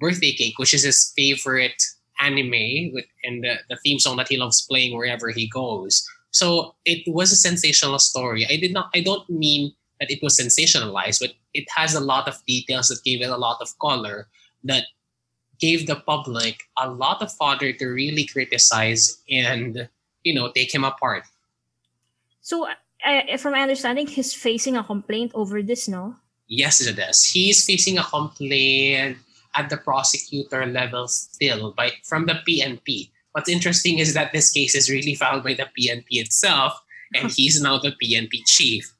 birthday 0.00 0.32
cake, 0.32 0.58
which 0.58 0.74
is 0.74 0.84
his 0.84 1.12
favorite 1.16 1.82
anime 2.20 2.92
and 3.24 3.44
the, 3.44 3.56
the 3.68 3.76
theme 3.76 3.98
song 3.98 4.16
that 4.16 4.28
he 4.28 4.36
loves 4.36 4.66
playing 4.66 4.96
wherever 4.96 5.30
he 5.30 5.48
goes. 5.48 6.06
So 6.30 6.74
it 6.84 7.02
was 7.06 7.32
a 7.32 7.36
sensational 7.36 7.98
story. 7.98 8.46
I 8.48 8.56
did 8.56 8.72
not 8.72 8.90
I 8.94 9.00
don't 9.00 9.28
mean 9.30 9.72
that 10.00 10.10
it 10.10 10.20
was 10.22 10.38
sensationalized, 10.38 11.20
but 11.20 11.32
it 11.54 11.66
has 11.74 11.94
a 11.94 12.00
lot 12.00 12.28
of 12.28 12.44
details 12.46 12.88
that 12.88 13.02
gave 13.04 13.22
it 13.22 13.30
a 13.30 13.36
lot 13.36 13.58
of 13.60 13.76
color 13.78 14.28
that 14.64 14.84
gave 15.58 15.86
the 15.86 15.96
public 15.96 16.58
a 16.78 16.88
lot 16.88 17.22
of 17.22 17.32
fodder 17.32 17.72
to 17.72 17.86
really 17.86 18.24
criticize 18.24 19.22
and 19.30 19.88
you 20.22 20.34
know 20.34 20.50
take 20.52 20.72
him 20.72 20.84
apart. 20.84 21.24
So, 22.40 22.66
uh, 23.04 23.36
from 23.36 23.52
my 23.52 23.60
understanding, 23.60 24.06
he's 24.06 24.32
facing 24.32 24.76
a 24.76 24.84
complaint 24.84 25.32
over 25.34 25.60
this, 25.62 25.88
no? 25.88 26.16
Yes, 26.46 26.80
it 26.80 26.98
is. 26.98 27.24
He's 27.24 27.64
facing 27.64 27.98
a 27.98 28.04
complaint 28.04 29.18
at 29.54 29.70
the 29.70 29.76
prosecutor 29.76 30.66
level 30.66 31.08
still 31.08 31.72
by 31.72 31.92
from 32.04 32.26
the 32.26 32.36
PNP 32.46 33.10
what's 33.38 33.48
interesting 33.48 34.02
is 34.02 34.18
that 34.18 34.34
this 34.34 34.50
case 34.50 34.74
is 34.74 34.90
really 34.90 35.14
filed 35.14 35.46
by 35.46 35.54
the 35.54 35.70
PNP 35.70 36.18
itself, 36.18 36.74
and 37.14 37.30
he's 37.36 37.62
now 37.62 37.78
the 37.78 37.94
PNP 37.94 38.42
chief. 38.46 38.90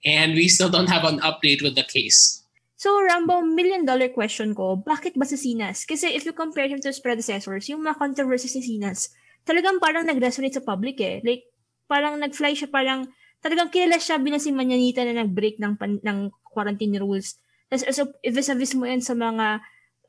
And 0.00 0.32
we 0.32 0.48
still 0.48 0.72
don't 0.72 0.88
have 0.88 1.04
an 1.04 1.20
update 1.20 1.60
with 1.60 1.76
the 1.76 1.84
case. 1.84 2.40
So, 2.80 2.98
Rambo, 2.98 3.44
million 3.44 3.84
dollar 3.84 4.08
question 4.08 4.56
ko, 4.56 4.80
bakit 4.80 5.14
ba 5.14 5.28
si 5.28 5.38
Sinas? 5.38 5.86
Kasi 5.86 6.10
if 6.10 6.24
you 6.24 6.32
compare 6.32 6.66
him 6.66 6.82
to 6.82 6.90
his 6.90 6.98
predecessors, 6.98 7.68
yung 7.68 7.86
mga 7.86 8.00
controversies 8.00 8.58
ni 8.58 8.64
Sinas, 8.64 9.14
talagang 9.46 9.78
parang 9.78 10.08
nag-resonate 10.08 10.58
sa 10.58 10.64
public 10.64 10.98
eh. 10.98 11.22
Like, 11.22 11.46
parang 11.86 12.18
nag-fly 12.18 12.58
siya, 12.58 12.66
parang 12.72 13.06
talagang 13.38 13.70
kilala 13.70 14.02
siya 14.02 14.18
bilang 14.18 14.42
si 14.42 14.50
Manyanita 14.50 15.06
na 15.06 15.22
nag-break 15.22 15.62
ng, 15.62 15.78
pan, 15.78 16.02
ng 16.02 16.34
quarantine 16.42 16.98
rules. 16.98 17.38
Tapos, 17.70 17.86
so, 17.94 18.10
if 18.26 18.34
vis 18.34 18.74
mo 18.74 18.88
yan 18.88 18.98
sa 18.98 19.14
mga 19.14 19.62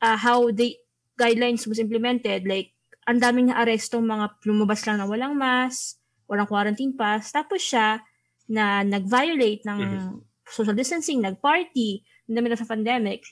uh, 0.04 0.20
how 0.20 0.52
the 0.52 0.76
guidelines 1.16 1.64
was 1.64 1.80
implemented, 1.80 2.44
like, 2.44 2.76
ang 3.08 3.24
daming 3.24 3.48
na 3.48 3.64
arestong 3.64 4.04
mga 4.04 4.44
lumabas 4.44 4.84
lang 4.84 5.00
na 5.00 5.08
walang 5.08 5.40
mask, 5.40 6.00
walang 6.28 6.48
quarantine 6.48 6.96
pass, 6.96 7.32
tapos 7.32 7.64
siya 7.64 8.04
na 8.52 8.84
nag-violate 8.84 9.64
ng 9.64 9.80
mm-hmm. 9.80 10.16
social 10.44 10.76
distancing, 10.76 11.24
nag-party, 11.24 12.04
in 12.28 12.36
the 12.36 12.42
middle 12.44 12.56
of 12.56 12.64
a 12.64 12.68
pandemic, 12.68 13.24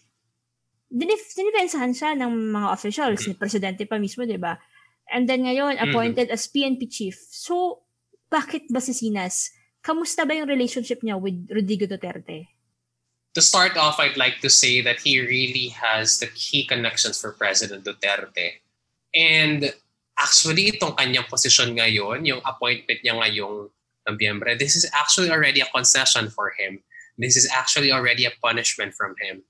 dinif 0.92 1.32
dinipensahan 1.36 1.96
siya 1.96 2.16
ng 2.20 2.32
mga 2.51 2.68
officials, 2.72 3.24
ni 3.28 3.36
presidente 3.36 3.88
pa 3.88 3.96
mismo, 3.96 4.28
di 4.28 4.40
ba? 4.40 4.60
And 5.12 5.28
then 5.28 5.48
ngayon, 5.48 5.80
mm-hmm. 5.80 5.88
appointed 5.92 6.28
mm-hmm. 6.32 6.40
as 6.40 6.51
PNP 6.51 6.82
chief. 6.92 7.16
So, 7.32 7.84
bakit 8.28 8.68
ba 8.72 8.84
si 8.84 8.96
Sinas? 8.96 9.51
Kamusta 9.84 10.28
ba 10.28 10.36
yung 10.36 10.48
relationship 10.48 11.04
niya 11.04 11.20
with 11.20 11.48
Rodrigo 11.51 11.88
Duterte? 11.88 12.61
To 13.34 13.42
start 13.42 13.78
off, 13.78 14.00
I'd 14.00 14.18
like 14.18 14.42
to 14.42 14.50
say 14.50 14.82
that 14.82 15.00
he 15.00 15.20
really 15.20 15.70
has 15.70 16.20
the 16.20 16.28
key 16.28 16.66
connections 16.66 17.20
for 17.20 17.32
President 17.32 17.86
Duterte. 17.86 18.60
And 19.16 19.74
actually, 20.20 20.72
itong 20.72 21.00
kanyang 21.00 21.32
position 21.32 21.76
ngayon, 21.76 22.28
yung 22.28 22.44
appointment 22.44 23.00
niya 23.04 23.16
ngayong 23.16 23.72
Nobyembre, 24.04 24.60
this 24.60 24.76
is 24.76 24.90
actually 24.92 25.32
already 25.32 25.62
a 25.62 25.70
concession 25.72 26.28
for 26.28 26.52
him 26.60 26.84
this 27.22 27.38
is 27.38 27.48
actually 27.52 27.92
already 27.92 28.26
a 28.26 28.32
punishment 28.42 28.94
from 28.94 29.16
him. 29.22 29.44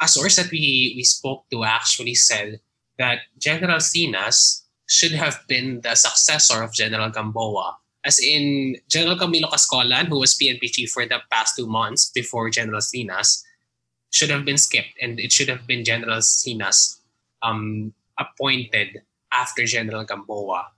A 0.00 0.08
source 0.08 0.36
that 0.36 0.50
we, 0.50 0.94
we 0.96 1.04
spoke 1.04 1.44
to 1.50 1.64
actually 1.64 2.14
said 2.14 2.60
that 2.98 3.20
General 3.38 3.78
Sinas 3.78 4.62
should 4.88 5.12
have 5.12 5.40
been 5.46 5.80
the 5.82 5.94
successor 5.94 6.62
of 6.62 6.72
General 6.72 7.10
Gamboa. 7.10 7.76
As 8.04 8.20
in, 8.20 8.76
General 8.88 9.16
Camilo 9.16 9.50
Cascolan, 9.50 10.06
who 10.06 10.20
was 10.20 10.38
PNP 10.38 10.70
chief 10.70 10.90
for 10.90 11.04
the 11.04 11.18
past 11.30 11.56
two 11.56 11.66
months 11.66 12.10
before 12.14 12.48
General 12.50 12.80
Sinas, 12.80 13.42
should 14.10 14.30
have 14.30 14.44
been 14.44 14.56
skipped, 14.58 14.94
and 15.02 15.18
it 15.20 15.32
should 15.32 15.48
have 15.48 15.66
been 15.66 15.84
General 15.84 16.18
Sinas 16.18 17.00
um, 17.42 17.92
appointed 18.18 19.02
after 19.32 19.64
General 19.64 20.04
Gamboa. 20.04 20.68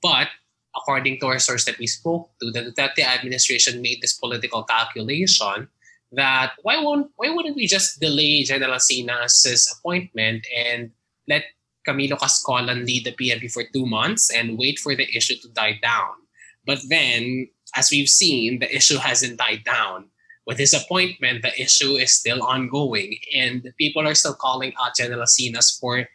But 0.00 0.28
according 0.74 1.20
to 1.20 1.26
our 1.26 1.38
source 1.38 1.64
that 1.66 1.78
we 1.78 1.86
spoke 1.86 2.30
to, 2.40 2.50
the 2.50 2.72
Duterte 2.72 3.04
administration 3.04 3.82
made 3.82 4.00
this 4.00 4.14
political 4.14 4.64
calculation 4.64 5.68
that 6.12 6.52
why 6.62 6.76
won't 6.76 7.10
why 7.16 7.30
wouldn't 7.30 7.56
we 7.56 7.66
just 7.66 8.00
delay 8.00 8.42
General 8.44 8.78
Sinas's 8.78 9.68
appointment 9.78 10.46
and 10.54 10.90
let 11.28 11.44
Camilo 11.86 12.18
Cascolan 12.18 12.84
lead 12.86 13.04
the 13.04 13.12
PNP 13.12 13.50
for 13.50 13.64
two 13.72 13.86
months 13.86 14.30
and 14.30 14.58
wait 14.58 14.78
for 14.78 14.94
the 14.94 15.08
issue 15.16 15.36
to 15.40 15.48
die 15.48 15.78
down. 15.82 16.21
But 16.64 16.80
then, 16.88 17.48
as 17.76 17.90
we've 17.90 18.08
seen, 18.08 18.60
the 18.60 18.74
issue 18.74 18.98
hasn't 18.98 19.38
died 19.38 19.64
down. 19.64 20.06
With 20.46 20.58
his 20.58 20.74
appointment, 20.74 21.42
the 21.42 21.54
issue 21.60 21.94
is 21.94 22.12
still 22.12 22.42
ongoing, 22.42 23.16
and 23.34 23.72
people 23.78 24.06
are 24.06 24.14
still 24.14 24.34
calling 24.34 24.72
out 24.82 24.96
General 24.96 25.26
Sinas 25.26 25.78
for 25.78 26.08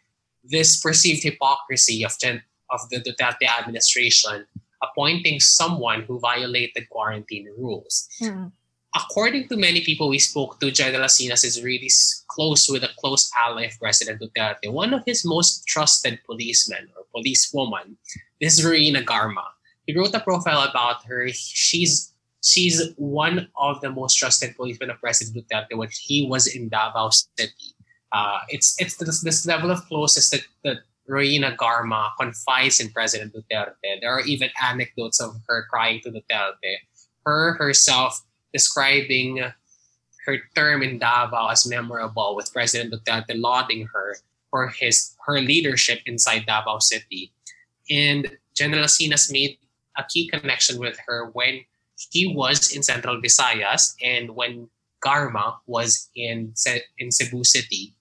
this 0.44 0.82
perceived 0.82 1.24
hypocrisy 1.24 2.04
of 2.04 2.12
Gen- 2.20 2.44
of 2.70 2.82
the 2.90 3.00
Duterte 3.00 3.48
administration 3.48 4.46
appointing 4.84 5.40
someone 5.40 6.04
who 6.04 6.20
violated 6.20 6.90
quarantine 6.90 7.48
rules. 7.58 8.08
Mm. 8.22 8.52
According 8.96 9.48
to 9.50 9.58
many 9.58 9.82
people 9.82 10.10
we 10.10 10.20
spoke 10.20 10.60
to, 10.60 10.72
General 10.72 11.06
Sinas 11.06 11.46
is 11.46 11.62
really 11.62 11.90
close 12.28 12.70
with 12.70 12.84
a 12.84 12.90
close 12.98 13.30
ally 13.38 13.66
of 13.66 13.80
President 13.80 14.22
Duterte. 14.22 14.72
One 14.72 14.94
of 14.94 15.04
his 15.06 15.26
most 15.26 15.68
trusted 15.68 16.20
policemen 16.26 16.90
or 16.96 17.04
policewoman 17.14 17.98
is 18.40 18.64
Royina 18.66 19.04
Garma. 19.04 19.46
He 19.88 19.98
wrote 19.98 20.14
a 20.14 20.20
profile 20.20 20.68
about 20.70 21.04
her. 21.06 21.30
She's 21.30 22.14
she's 22.44 22.94
one 22.98 23.48
of 23.58 23.82
the 23.82 23.90
most 23.90 24.16
trusted 24.16 24.56
policemen 24.56 24.92
of 24.92 25.00
President 25.00 25.36
Duterte 25.36 25.76
when 25.76 25.90
he 25.90 26.28
was 26.28 26.46
in 26.48 26.70
Davao 26.70 27.10
City. 27.10 27.74
Uh, 28.12 28.40
it's 28.50 28.76
it's 28.80 28.98
this, 28.98 29.22
this 29.22 29.46
level 29.48 29.72
of 29.72 29.84
closeness 29.88 30.30
that, 30.30 30.44
that 30.64 30.78
Royina 31.10 31.56
Garma 31.56 32.12
confides 32.20 32.80
in 32.80 32.90
President 32.90 33.34
Duterte. 33.34 34.02
There 34.02 34.12
are 34.12 34.22
even 34.22 34.50
anecdotes 34.62 35.22
of 35.22 35.36
her 35.48 35.66
crying 35.72 36.02
to 36.04 36.12
Duterte. 36.12 36.74
Her 37.26 37.56
herself 37.56 38.22
describing 38.54 39.40
her 40.26 40.38
term 40.56 40.84
in 40.84 41.00
Davao 41.00 41.48
as 41.48 41.66
memorable, 41.66 42.36
with 42.36 42.52
President 42.52 42.94
Duterte 42.94 43.40
lauding 43.40 43.88
her 43.94 44.18
for 44.50 44.68
his 44.68 45.16
her 45.26 45.40
leadership 45.40 46.00
inside 46.06 46.46
Davao 46.46 46.80
City. 46.80 47.32
And 47.90 48.38
General 48.54 48.86
Sinas 48.86 49.32
made 49.32 49.58
a 49.98 50.04
key 50.04 50.28
connection 50.30 50.80
with 50.80 50.98
her 51.08 51.30
when 51.34 51.62
he 52.12 52.34
was 52.34 52.72
in 52.76 52.84
Central 52.84 53.20
Visayas 53.22 53.96
and 54.04 54.36
when 54.36 54.70
Garma 55.04 55.58
was 55.66 56.10
in 56.16 56.54
in 56.98 57.12
Cebu 57.12 57.44
City. 57.44 57.96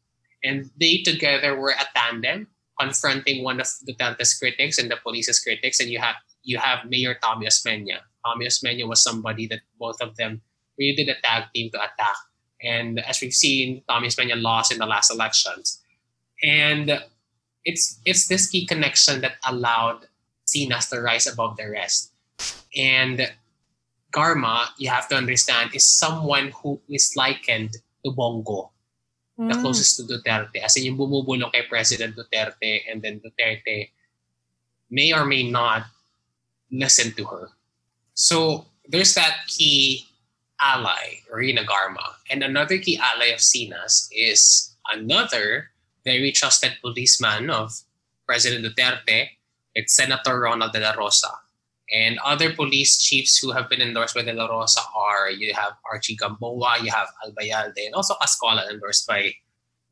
And 0.45 0.71
they 0.79 1.03
together 1.03 1.57
were 1.57 1.75
a 1.75 1.89
tandem 1.95 2.49
confronting 2.79 3.43
one 3.43 3.61
of 3.61 3.67
Duterte's 3.89 4.39
critics 4.39 4.79
and 4.79 4.91
the 4.91 4.97
police's 4.97 5.41
critics, 5.41 5.81
and 5.81 5.91
you 5.91 5.99
have 5.99 6.17
you 6.43 6.59
have 6.59 6.87
Mayor 6.87 7.17
Tommy 7.23 7.47
Osmeña. 7.47 8.05
Tommy 8.25 8.47
Osmeña 8.47 8.87
was 8.87 9.03
somebody 9.03 9.47
that 9.49 9.61
both 9.79 10.01
of 10.01 10.17
them 10.17 10.41
really 10.79 10.95
did 10.95 11.09
a 11.09 11.21
tag 11.23 11.45
team 11.55 11.71
to 11.73 11.79
attack. 11.79 12.17
And 12.63 13.01
as 13.01 13.21
we've 13.21 13.35
seen, 13.35 13.83
Tommy 13.89 14.09
Osmeña 14.09 14.41
lost 14.41 14.73
in 14.73 14.79
the 14.79 14.87
last 14.87 15.11
elections. 15.11 15.83
And 16.43 17.01
it's 17.65 18.01
it's 18.05 18.29
this 18.29 18.49
key 18.49 18.67
connection 18.67 19.21
that 19.23 19.37
allowed 19.47 20.07
Sinas 20.49 20.89
to 20.91 21.01
rise 21.01 21.27
above 21.27 21.57
the 21.57 21.69
rest. 21.69 22.13
And 22.77 23.33
Garma, 24.13 24.67
you 24.79 24.89
have 24.89 25.09
to 25.09 25.17
understand, 25.17 25.75
is 25.75 25.85
someone 25.85 26.53
who 26.63 26.81
is 26.89 27.15
likened 27.17 27.77
to 28.05 28.11
Bong 28.13 28.43
Go 28.43 28.71
mm. 29.39 29.53
the 29.53 29.61
closest 29.61 29.97
to 29.97 30.03
Duterte. 30.05 30.63
As 30.63 30.77
in 30.77 30.85
yung 30.85 30.97
bumubulong 30.97 31.53
kay 31.53 31.65
President 31.69 32.17
Duterte 32.17 32.83
and 32.91 33.03
then 33.03 33.21
Duterte 33.21 33.91
may 34.91 35.13
or 35.13 35.25
may 35.25 35.49
not 35.49 35.87
listen 36.71 37.13
to 37.13 37.25
her. 37.25 37.49
So 38.15 38.67
there's 38.89 39.15
that 39.15 39.47
key 39.47 40.07
ally, 40.61 41.21
Royina 41.33 41.65
Garma. 41.67 42.17
And 42.31 42.43
another 42.43 42.79
key 42.79 42.99
ally 42.99 43.27
of 43.27 43.41
Sinas 43.41 44.09
is 44.11 44.75
another 44.91 45.71
very 46.05 46.33
trusted 46.33 46.73
policeman 46.81 47.51
of 47.51 47.83
President 48.27 48.65
Duterte. 48.65 49.29
It's 49.77 49.93
Senator 49.93 50.41
Ronald 50.41 50.73
De 50.73 50.81
La 50.81 50.97
Rosa. 50.97 51.29
And 51.93 52.17
other 52.25 52.57
police 52.57 52.97
chiefs 52.97 53.37
who 53.37 53.53
have 53.53 53.69
been 53.69 53.85
endorsed 53.85 54.17
by 54.17 54.25
De 54.25 54.33
La 54.33 54.49
Rosa 54.49 54.81
are 54.97 55.29
you 55.29 55.53
have 55.53 55.77
Archie 55.85 56.17
Gamboa, 56.17 56.81
you 56.83 56.91
have 56.91 57.13
Albayalde, 57.21 57.85
and 57.85 57.95
also 57.95 58.17
Cascolan 58.17 58.73
endorsed 58.73 59.07
by 59.07 59.37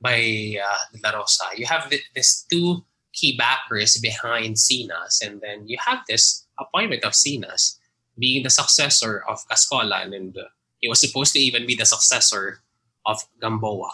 by 0.01 0.57
uh, 0.57 0.81
De 0.91 0.99
La 1.05 1.13
Rosa. 1.13 1.45
You 1.55 1.69
have 1.69 1.93
th- 1.93 2.03
these 2.17 2.49
two 2.51 2.83
key 3.13 3.37
backers 3.37 4.01
behind 4.01 4.57
Sinas, 4.57 5.21
and 5.21 5.45
then 5.45 5.69
you 5.69 5.77
have 5.85 6.01
this 6.09 6.49
appointment 6.59 7.05
of 7.05 7.13
Sinas 7.13 7.77
being 8.19 8.43
the 8.43 8.51
successor 8.51 9.23
of 9.29 9.47
Cascolan, 9.53 10.17
and 10.17 10.33
uh, 10.33 10.49
he 10.81 10.89
was 10.89 10.99
supposed 10.99 11.37
to 11.37 11.39
even 11.39 11.69
be 11.69 11.77
the 11.77 11.87
successor 11.87 12.65
of 13.05 13.21
Gamboa. 13.39 13.93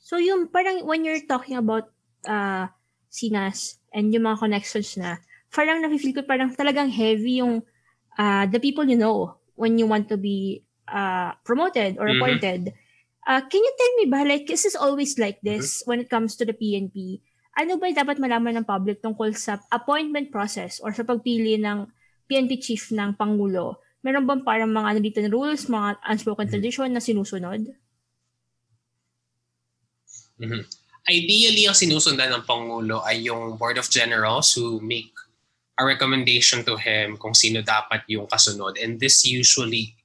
So 0.00 0.16
yung 0.16 0.48
parang 0.48 0.88
when 0.88 1.04
you're 1.04 1.22
talking 1.28 1.60
about 1.60 1.92
uh, 2.26 2.72
Sinas 3.12 3.79
and 3.90 4.14
yung 4.14 4.26
mga 4.26 4.40
connections 4.40 4.96
na, 4.96 5.18
parang 5.50 5.82
nafe-feel 5.82 6.14
ko 6.14 6.22
parang 6.22 6.54
talagang 6.54 6.88
heavy 6.88 7.42
yung 7.42 7.62
uh, 8.14 8.44
the 8.46 8.62
people 8.62 8.86
you 8.86 8.96
know 8.96 9.34
when 9.58 9.76
you 9.76 9.84
want 9.84 10.06
to 10.06 10.16
be 10.16 10.62
uh, 10.88 11.34
promoted 11.44 11.98
or 11.98 12.06
mm-hmm. 12.06 12.18
appointed. 12.18 12.60
Mm-hmm. 12.70 12.88
Uh, 13.28 13.42
can 13.44 13.60
you 13.60 13.74
tell 13.76 13.92
me 14.00 14.04
ba, 14.08 14.24
like, 14.24 14.48
is 14.48 14.64
this 14.64 14.78
always 14.78 15.18
like 15.20 15.38
this 15.44 15.82
mm-hmm. 15.82 15.86
when 15.90 15.98
it 16.00 16.08
comes 16.08 16.34
to 16.34 16.48
the 16.48 16.56
PNP? 16.56 17.20
Ano 17.58 17.76
ba 17.76 17.92
dapat 17.92 18.16
malaman 18.16 18.62
ng 18.62 18.66
public 18.66 19.04
tungkol 19.04 19.36
sa 19.36 19.60
appointment 19.68 20.32
process 20.32 20.80
or 20.80 20.94
sa 20.96 21.04
pagpili 21.04 21.60
ng 21.60 21.84
PNP 22.30 22.62
chief 22.62 22.88
ng 22.94 23.12
Pangulo? 23.18 23.82
Meron 24.00 24.24
bang 24.24 24.40
parang 24.40 24.72
mga 24.72 24.96
unwritten 24.96 25.28
rules, 25.28 25.68
mga 25.68 26.00
unspoken 26.08 26.48
mm-hmm. 26.48 26.54
tradition 26.56 26.88
na 26.88 27.02
sinusunod? 27.04 27.68
Mm-hmm. 30.40 30.62
Ideally, 31.10 31.66
ang 31.66 31.74
sinusundan 31.74 32.30
ng 32.30 32.46
Pangulo 32.46 33.02
ay 33.02 33.26
yung 33.26 33.58
Board 33.58 33.82
of 33.82 33.90
Generals 33.90 34.54
who 34.54 34.78
make 34.78 35.10
a 35.74 35.82
recommendation 35.82 36.62
to 36.62 36.78
him 36.78 37.18
kung 37.18 37.34
sino 37.34 37.66
dapat 37.66 38.06
yung 38.06 38.30
kasunod. 38.30 38.78
And 38.78 39.02
this 39.02 39.26
usually 39.26 39.98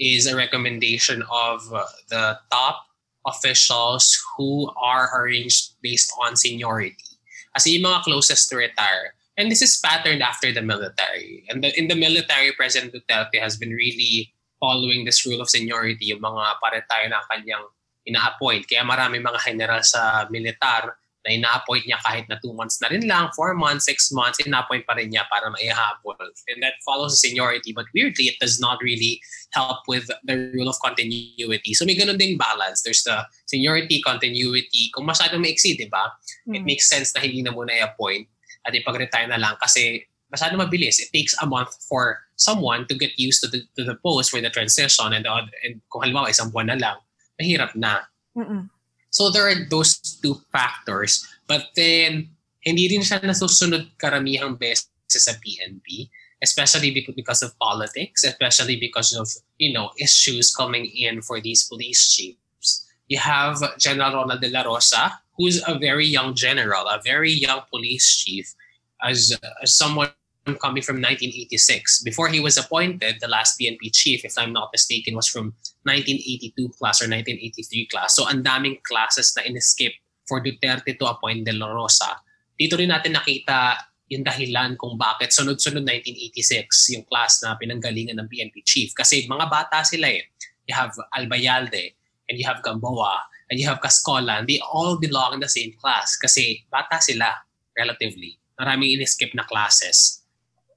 is 0.00 0.24
a 0.24 0.32
recommendation 0.32 1.20
of 1.28 1.60
uh, 1.68 1.84
the 2.08 2.40
top 2.48 2.88
officials 3.28 4.16
who 4.36 4.72
are 4.80 5.12
arranged 5.12 5.76
based 5.84 6.08
on 6.24 6.40
seniority. 6.40 7.20
Kasi 7.52 7.76
yung 7.76 7.92
mga 7.92 8.08
closest 8.08 8.48
to 8.48 8.56
retire. 8.56 9.12
And 9.36 9.52
this 9.52 9.60
is 9.60 9.76
patterned 9.76 10.24
after 10.24 10.56
the 10.56 10.64
military. 10.64 11.44
And 11.52 11.60
the, 11.60 11.68
in 11.76 11.92
the 11.92 11.98
military, 11.98 12.56
President 12.56 12.96
Duterte 12.96 13.36
has 13.36 13.60
been 13.60 13.76
really 13.76 14.32
following 14.56 15.04
this 15.04 15.26
rule 15.28 15.44
of 15.44 15.52
seniority, 15.52 16.16
yung 16.16 16.24
mga 16.24 16.56
pa-retire 16.64 17.12
na 17.12 17.20
kanyang 17.28 17.68
ina-appoint. 18.06 18.64
Kaya 18.70 18.86
marami 18.86 19.18
mga 19.18 19.42
general 19.42 19.82
sa 19.82 20.30
militar 20.30 20.94
na 21.26 21.34
ina-appoint 21.34 21.82
niya 21.90 21.98
kahit 22.06 22.30
na 22.30 22.38
2 22.38 22.54
months 22.54 22.78
na 22.78 22.86
rin 22.86 23.02
lang, 23.02 23.26
4 23.34 23.58
months, 23.58 23.90
6 23.90 24.14
months, 24.14 24.38
ina-appoint 24.46 24.86
pa 24.86 24.94
rin 24.94 25.10
niya 25.10 25.26
para 25.26 25.50
maihabol. 25.50 26.14
And 26.46 26.62
that 26.62 26.78
follows 26.86 27.18
the 27.18 27.20
seniority. 27.26 27.74
But 27.74 27.90
weirdly, 27.90 28.30
it 28.30 28.38
does 28.38 28.62
not 28.62 28.78
really 28.78 29.18
help 29.50 29.82
with 29.90 30.06
the 30.22 30.54
rule 30.54 30.70
of 30.70 30.78
continuity. 30.78 31.74
So 31.74 31.82
may 31.82 31.98
ganun 31.98 32.22
ding 32.22 32.38
balance. 32.38 32.86
There's 32.86 33.02
the 33.02 33.26
seniority, 33.50 33.98
continuity. 34.06 34.94
Kung 34.94 35.10
masyadong 35.10 35.42
maiksi, 35.42 35.74
di 35.74 35.90
ba? 35.90 36.14
Mm. 36.46 36.54
It 36.54 36.62
hmm. 36.62 36.66
makes 36.70 36.86
sense 36.86 37.10
na 37.10 37.26
hindi 37.26 37.42
na 37.42 37.50
muna 37.50 37.74
i-appoint 37.74 38.30
at 38.62 38.74
ipag-retire 38.74 39.26
na 39.26 39.42
lang 39.42 39.58
kasi 39.58 40.06
masyado 40.30 40.54
mabilis. 40.54 41.02
It 41.02 41.10
takes 41.10 41.34
a 41.42 41.46
month 41.46 41.74
for 41.90 42.22
someone 42.38 42.86
to 42.86 42.94
get 42.94 43.18
used 43.18 43.42
to 43.42 43.48
the, 43.50 43.66
to 43.74 43.82
the 43.82 43.98
post 43.98 44.30
for 44.30 44.38
the 44.42 44.50
transition 44.50 45.10
and, 45.10 45.24
the, 45.24 45.30
and 45.66 45.82
kung 45.90 46.02
halimbawa 46.02 46.30
isang 46.30 46.50
buwan 46.50 46.70
na 46.70 46.78
lang, 46.78 46.98
mahirap 47.40 47.74
na. 47.76 48.04
Mm-mm. 48.36 48.68
So 49.10 49.30
there 49.30 49.48
are 49.48 49.64
those 49.68 49.96
two 50.20 50.36
factors. 50.52 51.24
But 51.46 51.72
then, 51.76 52.36
hindi 52.60 52.90
rin 52.90 53.00
siya 53.00 53.22
nasusunod 53.22 53.94
karamihang 53.96 54.58
beses 54.58 54.90
sa 55.08 55.32
PNP, 55.38 56.10
especially 56.42 56.90
because 56.90 57.40
of 57.40 57.56
politics, 57.56 58.24
especially 58.24 58.76
because 58.76 59.14
of, 59.14 59.30
you 59.56 59.72
know, 59.72 59.94
issues 59.96 60.52
coming 60.52 60.84
in 60.84 61.22
for 61.22 61.40
these 61.40 61.64
police 61.64 62.12
chiefs. 62.12 62.84
You 63.08 63.22
have 63.22 63.62
General 63.78 64.20
Ronald 64.26 64.42
de 64.42 64.50
la 64.50 64.66
Rosa, 64.66 65.22
who's 65.38 65.62
a 65.64 65.78
very 65.78 66.04
young 66.04 66.34
general, 66.34 66.90
a 66.90 67.00
very 67.00 67.30
young 67.30 67.62
police 67.70 68.18
chief, 68.18 68.52
as, 69.00 69.32
as 69.62 69.78
someone 69.78 70.10
coming 70.54 70.82
from 70.82 71.02
1986. 71.02 72.06
Before 72.06 72.28
he 72.30 72.38
was 72.38 72.54
appointed, 72.54 73.18
the 73.18 73.26
last 73.26 73.58
PNP 73.58 73.90
chief, 73.90 74.22
if 74.22 74.38
I'm 74.38 74.54
not 74.54 74.70
mistaken, 74.70 75.18
was 75.18 75.26
from 75.26 75.58
1982 75.82 76.54
class 76.78 77.02
or 77.02 77.10
1983 77.10 77.90
class. 77.90 78.14
So 78.14 78.30
ang 78.30 78.46
daming 78.46 78.78
classes 78.86 79.34
na 79.34 79.42
in-skip 79.42 79.92
for 80.30 80.38
Duterte 80.38 80.94
to 80.94 81.06
appoint 81.10 81.44
De 81.46 81.52
La 81.52 81.66
Rosa. 81.66 82.22
Dito 82.54 82.78
rin 82.78 82.94
natin 82.94 83.18
nakita 83.18 83.74
yung 84.06 84.22
dahilan 84.22 84.78
kung 84.78 84.94
bakit 84.94 85.34
sunod-sunod 85.34 85.82
1986 85.82 86.94
yung 86.94 87.04
class 87.10 87.42
na 87.42 87.58
pinanggalingan 87.58 88.22
ng 88.22 88.30
PNP 88.30 88.62
chief. 88.62 88.94
Kasi 88.94 89.26
mga 89.26 89.50
bata 89.50 89.82
sila 89.82 90.06
eh. 90.06 90.22
You 90.70 90.74
have 90.74 90.94
Albayalde, 91.14 91.94
and 92.26 92.38
you 92.38 92.46
have 92.46 92.62
Gamboa, 92.62 93.22
and 93.50 93.58
you 93.58 93.66
have 93.66 93.78
Cascola, 93.78 94.42
and 94.42 94.46
they 94.46 94.58
all 94.62 94.98
belong 94.98 95.38
in 95.38 95.40
the 95.42 95.50
same 95.50 95.74
class 95.78 96.18
kasi 96.18 96.66
bata 96.70 96.98
sila, 96.98 97.30
relatively. 97.78 98.38
Maraming 98.58 98.98
in-skip 98.98 99.30
na 99.34 99.46
classes. 99.46 100.25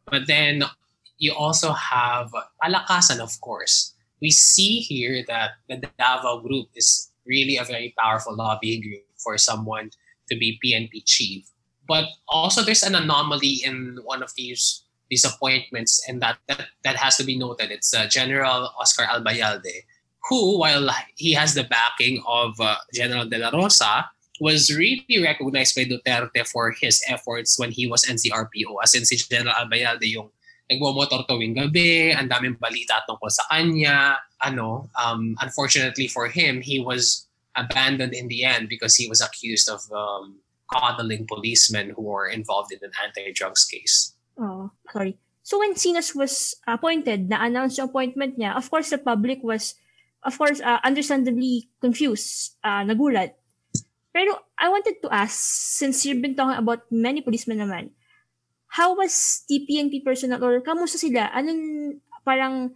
But 0.10 0.28
then 0.28 0.63
you 1.18 1.34
also 1.34 1.72
have 1.72 2.32
Palakasan, 2.63 3.20
of 3.20 3.39
course. 3.42 3.94
We 4.22 4.32
see 4.32 4.80
here 4.80 5.24
that 5.28 5.51
the 5.68 5.78
Davao 5.98 6.42
group 6.42 6.68
is 6.75 7.12
really 7.25 7.58
a 7.58 7.63
very 7.63 7.94
powerful 7.98 8.36
lobbying 8.36 8.82
group 8.82 9.06
for 9.18 9.38
someone 9.38 9.92
to 10.30 10.38
be 10.38 10.60
PNP 10.63 11.04
chief. 11.06 11.46
But 11.88 12.06
also 12.28 12.62
there's 12.62 12.84
an 12.84 12.96
anomaly 12.96 13.62
in 13.66 14.00
one 14.04 14.24
of 14.24 14.34
these 14.36 14.84
these 15.10 15.25
appointments, 15.25 16.00
and 16.08 16.22
that 16.22 16.38
that, 16.48 16.68
that 16.84 16.96
has 16.96 17.18
to 17.18 17.24
be 17.24 17.38
noted. 17.38 17.72
It's 17.72 17.94
uh, 17.96 18.08
General 18.08 18.70
Oscar 18.80 19.04
Albayalde, 19.04 19.86
who, 20.30 20.60
while 20.60 20.88
he 21.16 21.34
has 21.34 21.56
the 21.56 21.63
backing 21.63 22.22
of 22.28 22.60
uh, 22.60 22.75
General 22.94 23.28
De 23.28 23.39
La 23.39 23.50
Rosa, 23.50 24.06
was 24.39 24.72
really 24.72 25.22
recognized 25.22 25.75
by 25.75 25.84
Duterte 25.86 26.48
for 26.48 26.72
his 26.72 27.03
efforts 27.08 27.60
when 27.60 27.72
he 27.72 27.88
was 27.88 28.05
NCRPO. 28.05 28.79
As 28.84 28.96
in 28.96 29.05
si 29.05 29.17
General 29.17 29.55
Albayalde 29.55 30.08
yung 30.08 30.31
nagmomotor 30.69 31.25
tuwing 31.25 31.58
gabi, 31.58 32.13
ang 32.13 32.29
daming 32.29 32.55
balita 32.62 33.02
tungkol 33.10 33.30
sa 33.34 33.43
kanya. 33.49 34.21
Ano, 34.39 34.88
um, 34.95 35.36
unfortunately 35.41 36.08
for 36.08 36.30
him, 36.30 36.62
he 36.62 36.80
was 36.80 37.28
abandoned 37.58 38.13
in 38.13 38.30
the 38.30 38.45
end 38.45 38.69
because 38.69 38.95
he 38.95 39.10
was 39.10 39.19
accused 39.19 39.67
of 39.67 39.82
um, 39.91 40.39
coddling 40.69 41.25
policemen 41.25 41.91
who 41.97 42.04
were 42.06 42.30
involved 42.30 42.71
in 42.71 42.80
an 42.86 42.93
anti-drugs 43.04 43.65
case. 43.65 44.13
Oh, 44.38 44.71
sorry. 44.93 45.17
So 45.41 45.58
when 45.58 45.73
Sinas 45.73 46.13
was 46.13 46.56
appointed, 46.69 47.28
na-announce 47.28 47.82
yung 47.82 47.89
appointment 47.89 48.38
niya, 48.38 48.56
of 48.56 48.69
course 48.69 48.93
the 48.93 49.02
public 49.02 49.41
was, 49.41 49.73
of 50.21 50.38
course, 50.38 50.62
uh, 50.62 50.78
understandably 50.86 51.73
confused, 51.82 52.56
uh, 52.63 52.86
nagulat. 52.86 53.34
Pero 54.10 54.34
I 54.58 54.67
wanted 54.69 55.02
to 55.06 55.10
ask, 55.13 55.38
since 55.78 56.06
you've 56.06 56.22
been 56.22 56.34
talking 56.36 56.58
about 56.58 56.89
many 56.89 57.22
policemen 57.22 57.62
naman, 57.62 57.93
how 58.74 58.98
was 58.98 59.45
the 59.50 59.65
PNP 59.65 60.02
personnel 60.02 60.41
or 60.41 60.62
kamusta 60.62 60.98
sila? 60.98 61.30
Anong 61.34 61.98
parang 62.26 62.74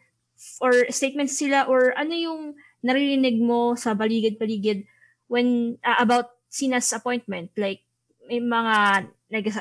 or 0.61 0.89
statements 0.89 1.37
sila 1.37 1.65
or 1.65 1.93
ano 1.97 2.13
yung 2.13 2.41
naririnig 2.85 3.41
mo 3.41 3.73
sa 3.73 3.93
baligid-paligid 3.97 4.85
when 5.29 5.77
uh, 5.81 5.97
about 5.97 6.37
Sina's 6.49 6.89
appointment? 6.93 7.49
Like 7.57 7.81
may 8.29 8.41
mga 8.41 9.09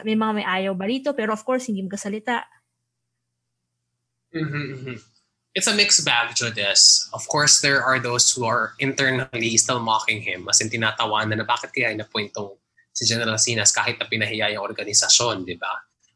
may 0.05 0.17
mga 0.17 0.33
may 0.37 0.47
ayaw 0.47 0.77
balito 0.77 1.17
pero 1.17 1.33
of 1.33 1.45
course 1.45 1.69
hindi 1.69 1.85
magkasalita. 1.85 2.45
Mm-hmm, 4.33 4.67
mm-hmm 4.77 5.13
it's 5.55 5.67
a 5.67 5.75
mixed 5.75 6.05
bag, 6.05 6.35
Jodes. 6.35 7.09
Of 7.13 7.29
course, 7.29 7.61
there 7.61 7.83
are 7.83 8.01
those 8.01 8.33
who 8.33 8.45
are 8.45 8.73
internally 8.81 9.57
still 9.57 9.81
mocking 9.81 10.23
him. 10.23 10.49
As 10.49 10.61
in, 10.61 10.71
tinatawanan 10.71 11.37
na 11.37 11.45
bakit 11.45 11.73
kaya 11.77 11.95
na-point 11.97 12.33
tong 12.35 12.57
si 12.93 13.05
General 13.05 13.37
Sinas 13.37 13.73
kahit 13.73 14.01
na 14.01 14.09
pinahiya 14.09 14.53
yung 14.53 14.65
organisasyon, 14.65 15.45
di 15.45 15.57
ba? 15.57 15.73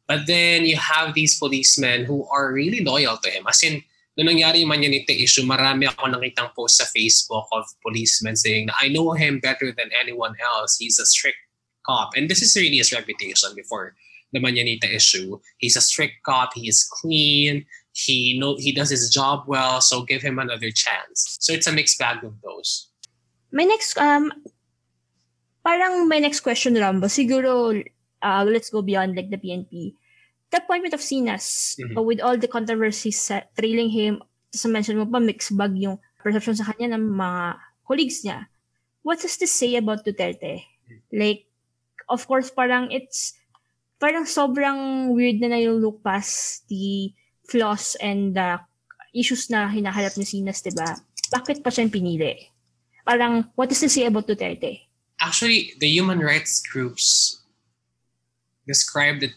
But 0.09 0.27
then 0.27 0.65
you 0.65 0.77
have 0.77 1.15
these 1.15 1.39
policemen 1.39 2.05
who 2.05 2.25
are 2.31 2.53
really 2.53 2.85
loyal 2.85 3.17
to 3.19 3.29
him. 3.29 3.45
As 3.49 3.61
in, 3.63 3.83
nung 4.17 4.33
nangyari 4.33 4.65
yung 4.65 4.73
Manyanita 4.73 5.13
issue, 5.13 5.45
marami 5.45 5.89
ako 5.89 6.09
nakitang 6.09 6.55
post 6.57 6.81
sa 6.81 6.87
Facebook 6.89 7.45
of 7.53 7.67
policemen 7.83 8.37
saying 8.37 8.71
I 8.81 8.89
know 8.89 9.13
him 9.13 9.41
better 9.41 9.75
than 9.75 9.91
anyone 10.01 10.33
else. 10.41 10.79
He's 10.79 10.97
a 11.01 11.05
strict 11.05 11.37
cop. 11.85 12.17
And 12.17 12.31
this 12.31 12.41
is 12.41 12.57
really 12.57 12.79
his 12.79 12.93
reputation 12.93 13.53
before 13.55 13.95
the 14.33 14.41
Manyanita 14.41 14.89
issue. 14.89 15.39
He's 15.59 15.77
a 15.77 15.85
strict 15.85 16.23
cop. 16.25 16.55
He 16.55 16.69
is 16.69 16.87
clean 16.87 17.67
he 17.97 18.37
know 18.37 18.61
he 18.61 18.77
does 18.77 18.93
his 18.93 19.09
job 19.09 19.49
well, 19.49 19.81
so 19.81 20.05
give 20.05 20.21
him 20.21 20.37
another 20.37 20.69
chance. 20.69 21.41
So 21.41 21.57
it's 21.57 21.67
a 21.67 21.73
mixed 21.73 21.97
bag 21.97 22.21
of 22.21 22.37
those. 22.45 22.93
My 23.49 23.65
next 23.65 23.97
um 23.97 24.29
parang 25.65 26.05
my 26.05 26.21
next 26.21 26.45
question 26.45 26.77
Rambo, 26.77 27.09
siguro 27.09 27.73
uh, 28.21 28.45
let's 28.45 28.69
go 28.69 28.85
beyond 28.85 29.17
like 29.17 29.33
the 29.33 29.41
PNP. 29.41 29.97
The 30.53 30.61
appointment 30.61 30.93
of 30.93 31.01
Sinas 31.01 31.81
mm-hmm. 31.81 31.97
uh, 31.97 32.05
with 32.05 32.21
all 32.21 32.37
the 32.37 32.53
controversies 32.53 33.19
uh, 33.33 33.41
trailing 33.57 33.89
him, 33.89 34.21
sa 34.53 34.69
mention 34.69 35.01
mo 35.01 35.09
pa 35.09 35.17
mixed 35.17 35.57
bag 35.57 35.73
yung 35.81 35.97
perception 36.21 36.55
sa 36.55 36.69
kanya 36.69 37.01
ng 37.01 37.17
mga 37.17 37.57
colleagues 37.89 38.21
niya. 38.23 38.45
What 39.01 39.25
does 39.25 39.41
this 39.41 39.57
say 39.57 39.75
about 39.81 40.05
Duterte? 40.05 40.69
Like, 41.11 41.49
of 42.13 42.29
course, 42.29 42.53
parang 42.53 42.93
it's 42.93 43.33
parang 43.97 44.29
sobrang 44.29 45.11
weird 45.17 45.41
na 45.41 45.57
na 45.57 45.65
yung 45.65 45.81
look 45.81 46.05
past 46.05 46.69
the 46.69 47.11
flaws 47.49 47.97
and 48.03 48.35
the 48.35 48.61
issues 49.15 49.49
na 49.49 49.71
hinaharap 49.71 50.17
ni 50.19 50.27
Sinas, 50.27 50.63
di 50.63 50.71
ba? 50.75 50.99
Bakit 51.33 51.65
pa 51.65 51.71
siya 51.73 51.89
pinili? 51.89 52.53
Parang, 53.07 53.47
what 53.55 53.71
does 53.71 53.83
it 53.83 53.91
say 53.91 54.05
about 54.07 54.27
Duterte? 54.27 54.83
Actually, 55.21 55.73
the 55.79 55.89
human 55.89 56.21
rights 56.21 56.61
groups 56.61 57.41
described 58.67 59.23
it 59.23 59.33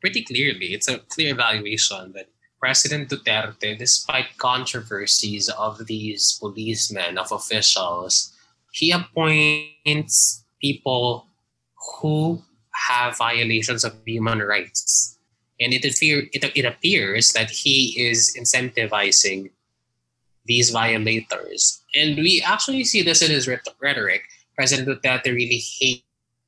pretty 0.00 0.22
clearly. 0.22 0.76
It's 0.76 0.88
a 0.88 0.98
clear 1.10 1.32
evaluation 1.32 2.12
that 2.12 2.28
President 2.60 3.08
Duterte, 3.08 3.76
despite 3.76 4.38
controversies 4.38 5.48
of 5.48 5.86
these 5.86 6.38
policemen, 6.40 7.18
of 7.18 7.32
officials, 7.32 8.32
he 8.72 8.92
appoints 8.92 10.44
people 10.60 11.26
who 12.00 12.40
have 12.88 13.18
violations 13.18 13.84
of 13.84 13.94
human 14.06 14.40
rights 14.40 15.13
and 15.60 15.72
it, 15.72 15.84
appear, 15.84 16.24
it, 16.32 16.44
it 16.56 16.64
appears 16.64 17.32
that 17.32 17.50
he 17.50 17.94
is 17.98 18.36
incentivizing 18.38 19.50
these 20.46 20.70
violators. 20.70 21.82
And 21.94 22.16
we 22.16 22.42
actually 22.44 22.84
see 22.84 23.02
this 23.02 23.22
in 23.22 23.30
his 23.30 23.48
rhetoric. 23.48 24.22
President 24.56 24.88
Duterte 24.88 25.26
really 25.26 25.62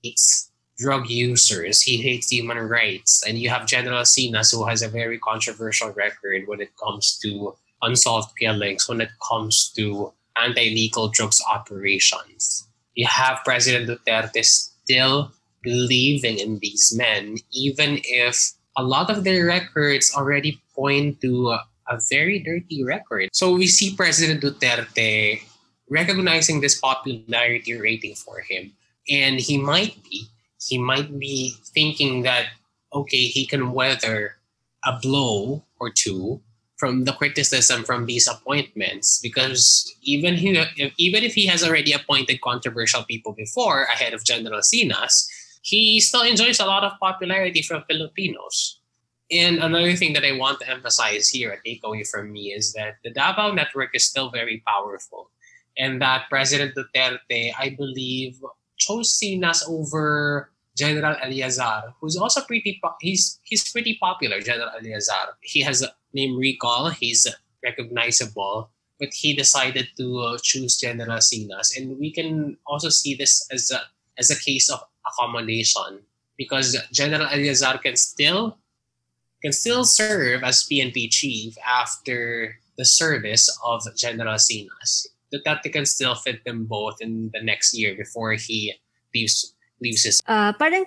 hates 0.03 0.51
drug 0.79 1.09
users. 1.09 1.81
He 1.81 1.97
hates 1.97 2.31
human 2.31 2.59
rights. 2.59 3.23
And 3.27 3.39
you 3.39 3.49
have 3.49 3.67
General 3.67 4.03
Sinas, 4.03 4.53
who 4.53 4.67
has 4.67 4.83
a 4.83 4.89
very 4.89 5.19
controversial 5.19 5.91
record 5.93 6.43
when 6.47 6.61
it 6.61 6.77
comes 6.77 7.19
to 7.23 7.57
unsolved 7.83 8.37
killings, 8.39 8.89
when 8.89 9.01
it 9.01 9.11
comes 9.27 9.73
to 9.77 10.13
anti-legal 10.37 11.09
drugs 11.09 11.43
operations. 11.51 12.69
You 12.95 13.07
have 13.07 13.41
President 13.45 13.89
Duterte 13.89 14.45
still 14.45 15.33
believing 15.63 16.39
in 16.39 16.59
these 16.59 16.95
men, 16.97 17.37
even 17.53 18.01
if 18.05 18.53
a 18.77 18.83
lot 18.83 19.11
of 19.11 19.25
their 19.25 19.47
records 19.47 20.13
already 20.15 20.61
point 20.75 21.21
to 21.21 21.51
a, 21.51 21.65
a 21.89 22.01
very 22.11 22.39
dirty 22.39 22.85
record. 22.85 23.31
So 23.33 23.55
we 23.55 23.67
see 23.67 23.95
President 23.97 24.43
Duterte 24.43 25.41
recognizing 25.89 26.61
this 26.61 26.79
popularity 26.79 27.75
rating 27.75 28.15
for 28.15 28.41
him, 28.41 28.73
and 29.09 29.41
he 29.41 29.59
might 29.59 29.97
be 30.05 30.29
he 30.61 30.79
might 30.79 31.19
be 31.19 31.55
thinking 31.75 32.23
that 32.23 32.47
okay, 32.93 33.27
he 33.27 33.47
can 33.47 33.73
weather 33.73 34.37
a 34.85 34.99
blow 35.03 35.63
or 35.79 35.91
two 35.91 36.41
from 36.77 37.05
the 37.05 37.13
criticism 37.13 37.85
from 37.85 38.07
these 38.07 38.29
appointments 38.29 39.19
because 39.23 39.95
even 40.03 40.35
he, 40.35 40.51
even 40.99 41.25
if 41.25 41.33
he 41.35 41.47
has 41.47 41.65
already 41.65 41.93
appointed 41.93 42.41
controversial 42.43 43.03
people 43.05 43.33
before 43.33 43.85
ahead 43.85 44.13
of 44.13 44.25
General 44.25 44.61
Sinas, 44.61 45.27
he 45.67 45.99
still 45.99 46.23
enjoys 46.23 46.61
a 46.61 46.65
lot 46.65 46.85
of 46.85 46.93
popularity 47.03 47.61
from 47.61 47.83
Filipinos. 47.91 48.79
And 49.33 49.59
another 49.59 49.97
thing 49.97 50.13
that 50.13 50.25
I 50.25 50.39
want 50.39 50.61
to 50.61 50.71
emphasize 50.71 51.29
here, 51.29 51.51
a 51.51 51.59
takeaway 51.67 52.07
from 52.07 52.31
me, 52.31 52.55
is 52.55 52.73
that 52.75 53.03
the 53.03 53.11
Davao 53.11 53.51
network 53.51 53.91
is 53.93 54.07
still 54.07 54.31
very 54.31 54.63
powerful. 54.65 55.33
And 55.77 56.01
that 56.01 56.31
President 56.31 56.77
Duterte, 56.77 57.51
I 57.59 57.75
believe, 57.77 58.39
chose 58.79 59.19
Sinas 59.19 59.67
over 59.69 60.53
General 60.79 61.17
Eleazar, 61.21 61.95
who's 62.01 62.17
also 62.17 62.43
pretty 62.43 62.79
po- 62.81 62.95
he's 63.01 63.41
he's 63.43 63.67
pretty 63.67 63.99
popular. 64.01 64.39
General 64.41 64.71
Eleazar, 64.79 65.35
he 65.43 65.63
has 65.63 65.83
a 65.83 65.91
name 66.15 66.39
recall. 66.39 66.91
He's 66.91 67.27
recognizable, 67.65 68.71
but 69.01 69.11
he 69.13 69.35
decided 69.35 69.89
to 69.99 70.21
uh, 70.21 70.39
choose 70.41 70.79
General 70.79 71.19
Sinas, 71.19 71.77
and 71.77 71.99
we 71.99 72.13
can 72.13 72.57
also 72.67 72.89
see 72.89 73.17
this 73.17 73.49
as 73.51 73.73
a 73.73 73.83
as 74.17 74.31
a 74.31 74.39
case 74.39 74.71
of 74.71 74.81
accommodation 75.07 76.03
because 76.37 76.77
General 76.93 77.29
Eleazar 77.33 77.79
can 77.79 77.97
still 77.97 78.59
can 79.43 79.53
still 79.53 79.85
serve 79.85 80.43
as 80.43 80.67
PNP 80.67 81.11
chief 81.11 81.55
after 81.63 82.57
the 82.77 82.85
service 82.85 83.49
of 83.65 83.83
General 83.97 84.37
Sinas. 84.37 85.07
Duterte 85.33 85.73
can 85.73 85.87
still 85.87 86.15
fit 86.15 86.45
them 86.45 86.65
both 86.65 87.01
in 87.01 87.31
the 87.33 87.43
next 87.43 87.75
year 87.75 87.95
before 87.97 88.35
he 88.35 88.75
leaves 89.15 89.55
leaves 89.81 90.05
his. 90.05 90.23
Uh, 90.27 90.53
parang 90.55 90.85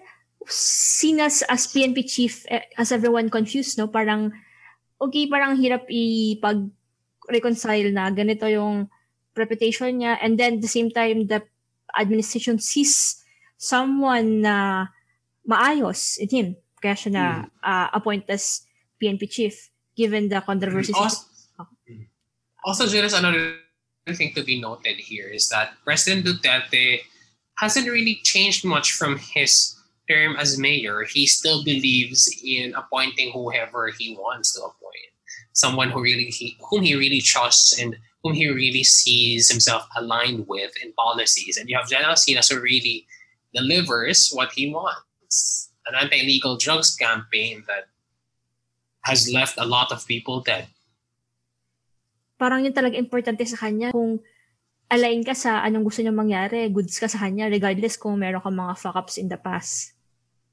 Sinas 0.47 1.43
as 1.45 1.67
PNP 1.67 2.09
chief, 2.09 2.45
eh, 2.47 2.63
as 2.77 2.91
everyone 2.91 3.29
confused, 3.29 3.77
no? 3.77 3.87
Parang, 3.87 4.31
okay, 5.01 5.27
parang 5.27 5.59
hirap 5.59 5.85
ipag-reconcile 5.91 7.91
na 7.91 8.09
ganito 8.09 8.47
yung 8.47 8.87
reputation 9.35 9.99
niya. 9.99 10.17
And 10.23 10.39
then, 10.39 10.57
at 10.57 10.63
the 10.63 10.71
same 10.71 10.89
time, 10.89 11.27
the 11.27 11.43
administration 11.93 12.57
sees 12.57 13.18
someone 13.59 14.41
na 14.41 14.87
maayos 15.43 16.17
in 16.17 16.29
him. 16.31 16.47
Kaya 16.79 16.95
siya 16.95 17.11
na 17.11 17.25
Mm. 17.43 17.51
uh, 17.59 17.87
appoint 17.91 18.23
as 18.31 18.63
PNP 18.97 19.27
chief 19.27 19.69
given 19.99 20.31
the 20.31 20.39
controversies. 20.39 20.95
Also, 20.95 21.27
also, 22.63 22.87
Julius, 22.87 23.13
another 23.13 23.59
thing 24.15 24.33
to 24.33 24.43
be 24.43 24.59
noted 24.59 24.97
here 24.97 25.27
is 25.27 25.49
that 25.49 25.75
President 25.83 26.25
Duterte 26.25 27.03
hasn't 27.59 27.87
really 27.87 28.19
changed 28.23 28.63
much 28.63 28.91
from 28.95 29.19
his 29.19 29.75
term 30.09 30.35
as 30.39 30.57
mayor. 30.57 31.03
He 31.03 31.27
still 31.27 31.63
believes 31.63 32.27
in 32.43 32.73
appointing 32.75 33.31
whoever 33.31 33.91
he 33.91 34.15
wants 34.15 34.55
to 34.55 34.61
appoint, 34.63 35.11
someone 35.53 35.91
who 35.91 36.01
really 36.01 36.31
he, 36.31 36.57
whom 36.71 36.83
he 36.83 36.95
really 36.95 37.21
trusts 37.21 37.79
and 37.79 37.95
whom 38.23 38.33
he 38.33 38.47
really 38.47 38.83
sees 38.83 39.47
himself 39.51 39.87
aligned 39.95 40.47
with 40.47 40.71
in 40.83 40.91
policies. 40.93 41.55
And 41.57 41.69
you 41.69 41.77
have 41.77 41.87
General 41.87 42.15
Sinas 42.15 42.51
who 42.51 42.59
really 42.59 43.05
delivers 43.53 44.29
what 44.31 44.51
he 44.53 44.71
wants. 44.71 45.71
An 45.87 45.95
anti-illegal 45.95 46.57
drugs 46.57 46.95
campaign 46.95 47.63
that 47.67 47.89
has 49.05 49.31
left 49.31 49.57
a 49.57 49.65
lot 49.65 49.91
of 49.91 50.05
people 50.05 50.41
dead. 50.41 50.67
parang 52.39 52.63
yun 52.63 52.71
talaga 52.71 52.95
importante 52.95 53.43
sa 53.43 53.59
kanya 53.59 53.91
kung 53.91 54.23
align 54.89 55.21
ka 55.21 55.35
sa 55.35 55.59
anong 55.61 55.85
gusto 55.85 56.01
niya 56.01 56.15
mangyari, 56.15 56.71
goods 56.71 56.95
ka 56.97 57.11
sa 57.11 57.19
kanya, 57.19 57.51
regardless 57.51 57.99
kung 57.99 58.15
meron 58.15 58.41
ka 58.41 58.49
mga 58.49 58.73
fuck-ups 58.79 59.19
in 59.19 59.27
the 59.27 59.37
past. 59.37 59.93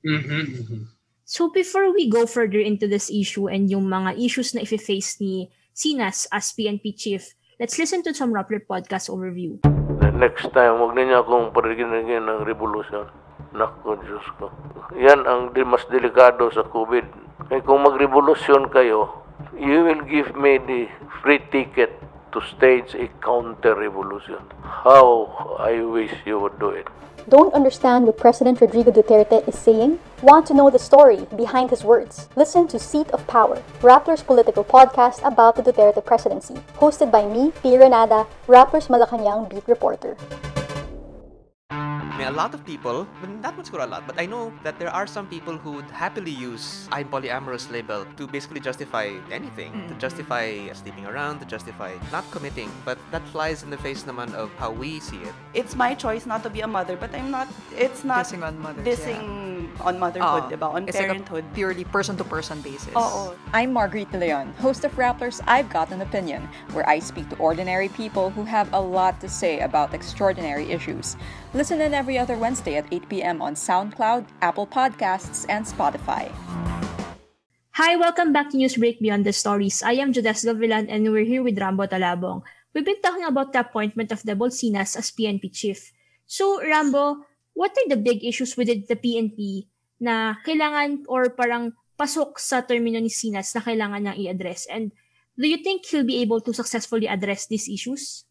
Mm-hmm, 0.02 0.42
mm-hmm. 0.44 0.82
So 1.24 1.48
before 1.48 1.94
we 1.94 2.10
go 2.10 2.26
further 2.26 2.60
into 2.60 2.90
this 2.90 3.08
issue 3.08 3.48
and 3.48 3.70
yung 3.70 3.88
mga 3.88 4.18
issues 4.18 4.52
na 4.52 4.66
ife-face 4.66 5.22
ni 5.22 5.48
Sinas 5.72 6.28
as 6.30 6.52
PNP 6.52 6.94
chief, 6.94 7.32
let's 7.56 7.78
listen 7.78 8.02
to 8.04 8.12
some 8.12 8.34
Rappler 8.34 8.62
podcast 8.62 9.08
overview. 9.08 9.56
Next 10.16 10.48
time, 10.56 10.80
huwag 10.80 10.96
ninyo 10.96 11.20
akong 11.20 11.52
parigin-rigin 11.52 12.24
ng 12.24 12.48
revolution. 12.48 13.04
Naku, 13.52 14.00
Diyos 14.00 14.24
ko. 14.40 14.48
Yan 14.96 15.28
ang 15.28 15.52
di 15.52 15.60
mas 15.60 15.84
delikado 15.92 16.48
sa 16.56 16.64
COVID. 16.64 17.04
Kaya 17.52 17.60
kung 17.60 17.84
magrevolusyon 17.84 18.72
kayo, 18.72 19.12
you 19.60 19.84
will 19.84 20.00
give 20.08 20.32
me 20.32 20.56
the 20.56 20.88
free 21.20 21.44
ticket 21.52 21.92
to 22.36 22.46
stage 22.56 22.94
a 22.94 23.08
counter-revolution. 23.24 24.36
How 24.60 25.56
I 25.58 25.80
wish 25.80 26.12
you 26.26 26.38
would 26.38 26.58
do 26.60 26.68
it. 26.68 26.86
Don't 27.30 27.54
understand 27.54 28.04
what 28.04 28.18
President 28.18 28.60
Rodrigo 28.60 28.92
Duterte 28.92 29.48
is 29.48 29.58
saying? 29.58 29.98
Want 30.22 30.46
to 30.46 30.54
know 30.54 30.68
the 30.68 30.78
story 30.78 31.26
behind 31.34 31.70
his 31.70 31.82
words? 31.82 32.28
Listen 32.36 32.68
to 32.68 32.78
Seat 32.78 33.08
of 33.10 33.26
Power, 33.26 33.62
Rappler's 33.80 34.22
political 34.22 34.64
podcast 34.64 35.26
about 35.26 35.56
the 35.56 35.62
Duterte 35.62 36.04
presidency, 36.04 36.54
hosted 36.76 37.10
by 37.10 37.24
me, 37.26 37.52
P. 37.62 37.70
Renada, 37.70 38.26
Rappler's 38.46 38.88
Malacanang 38.88 39.48
beat 39.48 39.66
reporter. 39.66 40.14
I 42.16 42.20
mean, 42.20 42.28
a 42.28 42.32
lot 42.32 42.54
of 42.54 42.64
people, 42.64 43.06
but 43.20 43.28
not 43.44 43.58
much 43.58 43.68
for 43.68 43.80
a 43.80 43.86
lot, 43.86 44.06
but 44.06 44.18
I 44.18 44.24
know 44.24 44.50
that 44.62 44.78
there 44.78 44.88
are 44.88 45.06
some 45.06 45.26
people 45.26 45.58
who 45.58 45.72
would 45.72 45.90
happily 45.92 46.30
use 46.30 46.88
I'm 46.90 47.12
polyamorous 47.12 47.70
label 47.70 48.06
to 48.16 48.26
basically 48.26 48.60
justify 48.60 49.12
anything, 49.30 49.72
to 49.88 49.92
hmm. 49.92 49.98
justify 49.98 50.72
sleeping 50.72 51.04
around, 51.04 51.40
to 51.40 51.44
justify 51.44 51.92
not 52.10 52.24
committing. 52.30 52.72
But 52.86 52.96
that 53.10 53.20
flies 53.28 53.62
in 53.62 53.68
the 53.68 53.76
face 53.76 54.04
naman 54.04 54.32
of 54.32 54.48
how 54.56 54.70
we 54.72 54.98
see 54.98 55.20
it. 55.28 55.34
it's 55.52 55.76
my 55.76 55.92
choice 55.92 56.24
not 56.24 56.42
to 56.44 56.48
be 56.48 56.64
a 56.64 56.66
mother, 56.66 56.96
but 56.96 57.12
I'm 57.12 57.30
not, 57.30 57.48
it's 57.76 58.00
not 58.00 58.24
Dissing 58.24 58.40
on 58.48 58.64
mothers, 58.64 58.88
dissing 58.88 59.68
on 59.84 59.98
motherhood, 60.00 60.48
Oo. 60.48 60.56
diba? 60.56 60.72
On 60.72 60.88
It's 60.88 60.96
like 60.96 61.04
a 61.04 61.20
parenthood. 61.20 61.44
purely 61.52 61.84
person-to-person 61.84 62.64
basis. 62.64 62.96
Oo. 62.96 63.36
I'm 63.52 63.76
Marguerite 63.76 64.08
De 64.08 64.18
Leon, 64.18 64.56
host 64.56 64.88
of 64.88 64.96
Rapplers 64.96 65.44
I've 65.44 65.68
Got 65.68 65.92
an 65.92 66.00
Opinion, 66.00 66.48
where 66.72 66.88
I 66.88 66.96
speak 66.96 67.28
to 67.28 67.36
ordinary 67.36 67.92
people 67.92 68.30
who 68.32 68.48
have 68.48 68.72
a 68.72 68.80
lot 68.80 69.20
to 69.20 69.28
say 69.28 69.60
about 69.60 69.92
extraordinary 69.92 70.72
issues. 70.72 71.20
Listen 71.56 71.80
in 71.80 71.96
every 71.96 72.20
other 72.20 72.36
Wednesday 72.36 72.76
at 72.76 72.84
8 72.92 73.08
p.m. 73.08 73.40
on 73.40 73.56
SoundCloud, 73.56 74.28
Apple 74.44 74.68
Podcasts, 74.68 75.48
and 75.48 75.64
Spotify. 75.64 76.28
Hi, 77.80 77.96
welcome 77.96 78.28
back 78.28 78.52
to 78.52 78.60
Newsbreak 78.60 79.00
Beyond 79.00 79.24
the 79.24 79.32
Stories. 79.32 79.80
I 79.80 79.96
am 80.04 80.12
Jodes 80.12 80.44
Gavilan 80.44 80.92
and 80.92 81.08
we're 81.08 81.24
here 81.24 81.40
with 81.40 81.56
Rambo 81.56 81.88
Talabong. 81.88 82.44
We've 82.76 82.84
been 82.84 83.00
talking 83.00 83.24
about 83.24 83.56
the 83.56 83.64
appointment 83.64 84.12
of 84.12 84.20
Debol 84.20 84.52
Sinas 84.52 85.00
as 85.00 85.08
PNP 85.16 85.48
chief. 85.48 85.96
So, 86.28 86.60
Rambo, 86.60 87.24
what 87.56 87.72
are 87.72 87.88
the 87.88 88.04
big 88.04 88.20
issues 88.20 88.52
within 88.52 88.84
the 88.84 89.00
PNP 89.00 89.64
na 89.96 90.36
kailangan 90.44 91.08
or 91.08 91.32
parang 91.32 91.72
pasok 91.96 92.36
sa 92.36 92.68
termino 92.68 93.00
ni 93.00 93.08
Sinas 93.08 93.56
na 93.56 93.64
kailangan 93.64 94.04
niyang 94.04 94.20
i-address? 94.28 94.68
And 94.68 94.92
do 95.40 95.48
you 95.48 95.64
think 95.64 95.88
he'll 95.88 96.04
be 96.04 96.20
able 96.20 96.44
to 96.44 96.52
successfully 96.52 97.08
address 97.08 97.48
these 97.48 97.64
issues? 97.64 98.25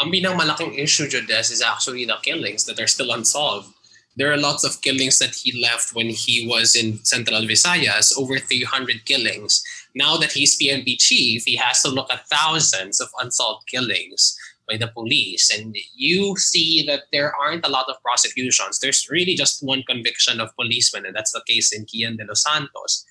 Ang 0.00 0.10
malaking 0.10 0.76
issue, 0.78 1.06
Jodes, 1.08 1.52
is 1.52 1.62
actually 1.62 2.04
the 2.04 2.18
killings 2.22 2.64
that 2.64 2.80
are 2.80 2.86
still 2.86 3.12
unsolved. 3.12 3.72
There 4.16 4.32
are 4.32 4.36
lots 4.36 4.64
of 4.64 4.80
killings 4.80 5.18
that 5.18 5.34
he 5.34 5.60
left 5.60 5.94
when 5.94 6.08
he 6.08 6.46
was 6.46 6.74
in 6.74 7.02
Central 7.04 7.42
Visayas, 7.42 8.16
over 8.16 8.38
300 8.38 9.04
killings. 9.04 9.62
Now 9.94 10.16
that 10.18 10.32
he's 10.32 10.58
PNP 10.58 10.98
chief, 10.98 11.44
he 11.44 11.56
has 11.56 11.82
to 11.82 11.88
look 11.88 12.12
at 12.12 12.28
thousands 12.28 13.00
of 13.00 13.08
unsolved 13.20 13.66
killings 13.68 14.36
by 14.68 14.76
the 14.76 14.88
police. 14.88 15.50
And 15.56 15.76
you 15.94 16.36
see 16.36 16.84
that 16.86 17.04
there 17.12 17.32
aren't 17.34 17.66
a 17.66 17.70
lot 17.70 17.88
of 17.88 18.00
prosecutions. 18.02 18.78
There's 18.78 19.08
really 19.10 19.34
just 19.34 19.62
one 19.62 19.82
conviction 19.88 20.40
of 20.40 20.54
policemen, 20.56 21.06
and 21.06 21.14
that's 21.14 21.32
the 21.32 21.42
case 21.46 21.72
in 21.72 21.86
Kian 21.86 22.16
de 22.16 22.24
los 22.24 22.42
Santos. 22.42 23.04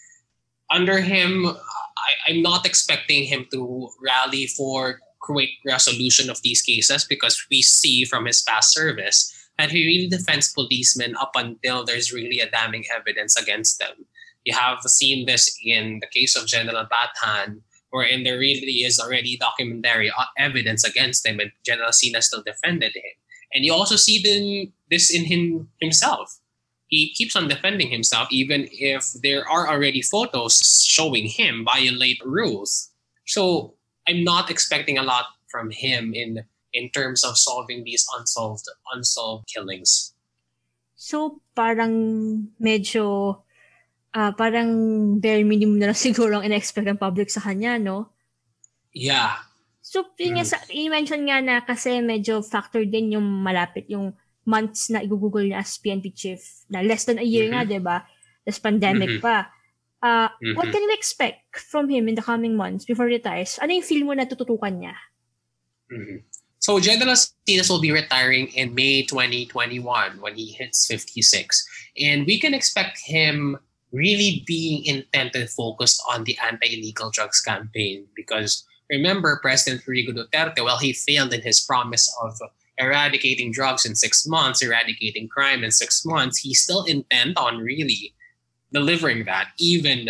Under 0.72 1.00
him, 1.00 1.48
I, 1.48 2.32
I'm 2.32 2.42
not 2.42 2.66
expecting 2.66 3.24
him 3.26 3.46
to 3.52 3.90
rally 4.02 4.48
for 4.48 5.00
quick 5.24 5.50
resolution 5.66 6.30
of 6.30 6.42
these 6.42 6.62
cases 6.62 7.06
because 7.06 7.46
we 7.50 7.62
see 7.62 8.04
from 8.06 8.26
his 8.26 8.42
past 8.44 8.74
service 8.74 9.34
that 9.58 9.72
he 9.72 9.86
really 9.86 10.08
defends 10.08 10.52
policemen 10.52 11.16
up 11.16 11.32
until 11.36 11.86
there's 11.86 12.12
really 12.12 12.40
a 12.40 12.50
damning 12.50 12.84
evidence 12.94 13.40
against 13.40 13.80
them. 13.80 14.06
You 14.44 14.54
have 14.54 14.82
seen 14.82 15.26
this 15.26 15.58
in 15.64 16.00
the 16.02 16.08
case 16.08 16.36
of 16.36 16.48
General 16.48 16.86
Bathan, 16.92 17.62
wherein 17.92 18.24
there 18.24 18.40
really 18.40 18.84
is 18.84 19.00
already 19.00 19.38
documentary 19.38 20.12
uh, 20.12 20.26
evidence 20.38 20.84
against 20.84 21.26
him, 21.26 21.40
and 21.40 21.52
General 21.64 21.94
Sina 21.94 22.22
still 22.22 22.44
defended 22.44 22.96
him. 22.96 23.16
And 23.54 23.64
you 23.64 23.74
also 23.74 23.96
see 23.96 24.74
this 24.90 25.14
in 25.14 25.26
him 25.26 25.70
himself. 25.80 26.40
He 26.88 27.14
keeps 27.14 27.36
on 27.36 27.48
defending 27.48 27.90
himself, 27.90 28.28
even 28.32 28.68
if 28.72 29.14
there 29.22 29.48
are 29.48 29.70
already 29.70 30.02
photos 30.02 30.60
showing 30.86 31.28
him 31.28 31.64
violate 31.64 32.22
rules. 32.26 32.90
So 33.26 33.76
I'm 34.08 34.24
not 34.24 34.52
expecting 34.52 34.98
a 34.98 35.06
lot 35.06 35.26
from 35.48 35.72
him 35.72 36.14
in 36.14 36.44
in 36.74 36.90
terms 36.90 37.22
of 37.24 37.38
solving 37.38 37.86
these 37.86 38.04
unsolved 38.18 38.66
unsolved 38.92 39.46
killings. 39.48 40.14
So, 40.98 41.42
parang 41.54 41.94
medyo, 42.58 43.38
ah 44.16 44.32
parang 44.32 44.70
bare 45.20 45.44
minimum 45.44 45.80
na 45.80 45.92
lang 45.92 46.00
siguro 46.08 46.40
ang 46.40 46.48
in-expect 46.48 46.88
ng 46.88 47.02
public 47.02 47.28
sa 47.30 47.44
kanya, 47.44 47.76
no? 47.78 48.10
Yeah. 48.96 49.44
So, 49.84 50.08
yun 50.16 50.40
nga, 50.40 50.48
sa, 50.48 50.58
i-mention 50.72 51.28
nga 51.28 51.44
na 51.44 51.60
kasi 51.62 52.00
medyo 52.00 52.40
factor 52.42 52.88
din 52.88 53.14
yung 53.20 53.28
malapit 53.44 53.86
yung 53.92 54.16
months 54.48 54.90
na 54.92 55.04
igugugol 55.04 55.44
niya 55.44 55.60
as 55.64 55.76
PNP 55.80 56.12
chief, 56.16 56.42
na 56.72 56.84
less 56.84 57.04
than 57.06 57.20
a 57.20 57.26
year 57.26 57.48
nga, 57.52 57.64
di 57.68 57.80
ba? 57.80 58.04
Tapos 58.44 58.60
pandemic 58.60 59.20
Mhm. 59.20 59.24
pa. 59.24 59.52
Uh, 60.04 60.28
What 60.60 60.68
Mhm. 60.68 60.76
can 60.76 60.84
we 60.84 60.94
expect 60.94 61.56
from 61.56 61.88
him 61.88 62.12
in 62.12 62.20
the 62.20 62.22
coming 62.22 62.60
months 62.60 62.84
before 62.84 63.08
he 63.08 63.16
retires? 63.16 63.56
Ano 63.64 63.72
yung 63.72 63.88
feel 63.88 64.04
mo 64.04 64.12
na 64.12 64.28
tututukan 64.28 64.76
niya? 64.84 65.00
Mhm. 65.88 66.28
So 66.60 66.80
General 66.80 67.16
Sinas 67.16 67.72
will 67.72 67.80
be 67.80 67.92
retiring 67.92 68.52
in 68.52 68.76
May 68.76 69.04
2021 69.08 70.20
when 70.20 70.36
he 70.36 70.52
hits 70.52 70.84
56. 70.88 71.64
And 71.96 72.28
we 72.28 72.36
can 72.36 72.52
expect 72.52 73.00
him 73.00 73.56
really 73.96 74.44
being 74.48 74.84
intent 74.84 75.36
and 75.36 75.48
focused 75.48 76.04
on 76.12 76.24
the 76.24 76.36
anti-illegal 76.40 77.12
drugs 77.12 77.40
campaign 77.40 78.08
because 78.16 78.68
remember 78.90 79.40
President 79.40 79.84
Rodrigo 79.88 80.12
Duterte, 80.12 80.64
well, 80.64 80.80
he 80.80 80.92
failed 80.92 81.32
in 81.32 81.44
his 81.48 81.64
promise 81.64 82.12
of 82.24 82.36
eradicating 82.80 83.52
drugs 83.52 83.86
in 83.86 83.96
six 83.96 84.26
months, 84.26 84.64
eradicating 84.64 85.30
crime 85.30 85.64
in 85.64 85.72
six 85.72 86.04
months. 86.04 86.40
He's 86.40 86.60
still 86.60 86.84
intent 86.84 87.38
on 87.38 87.60
really 87.60 88.16
delivering 88.74 89.26
that, 89.26 89.50
even 89.60 90.10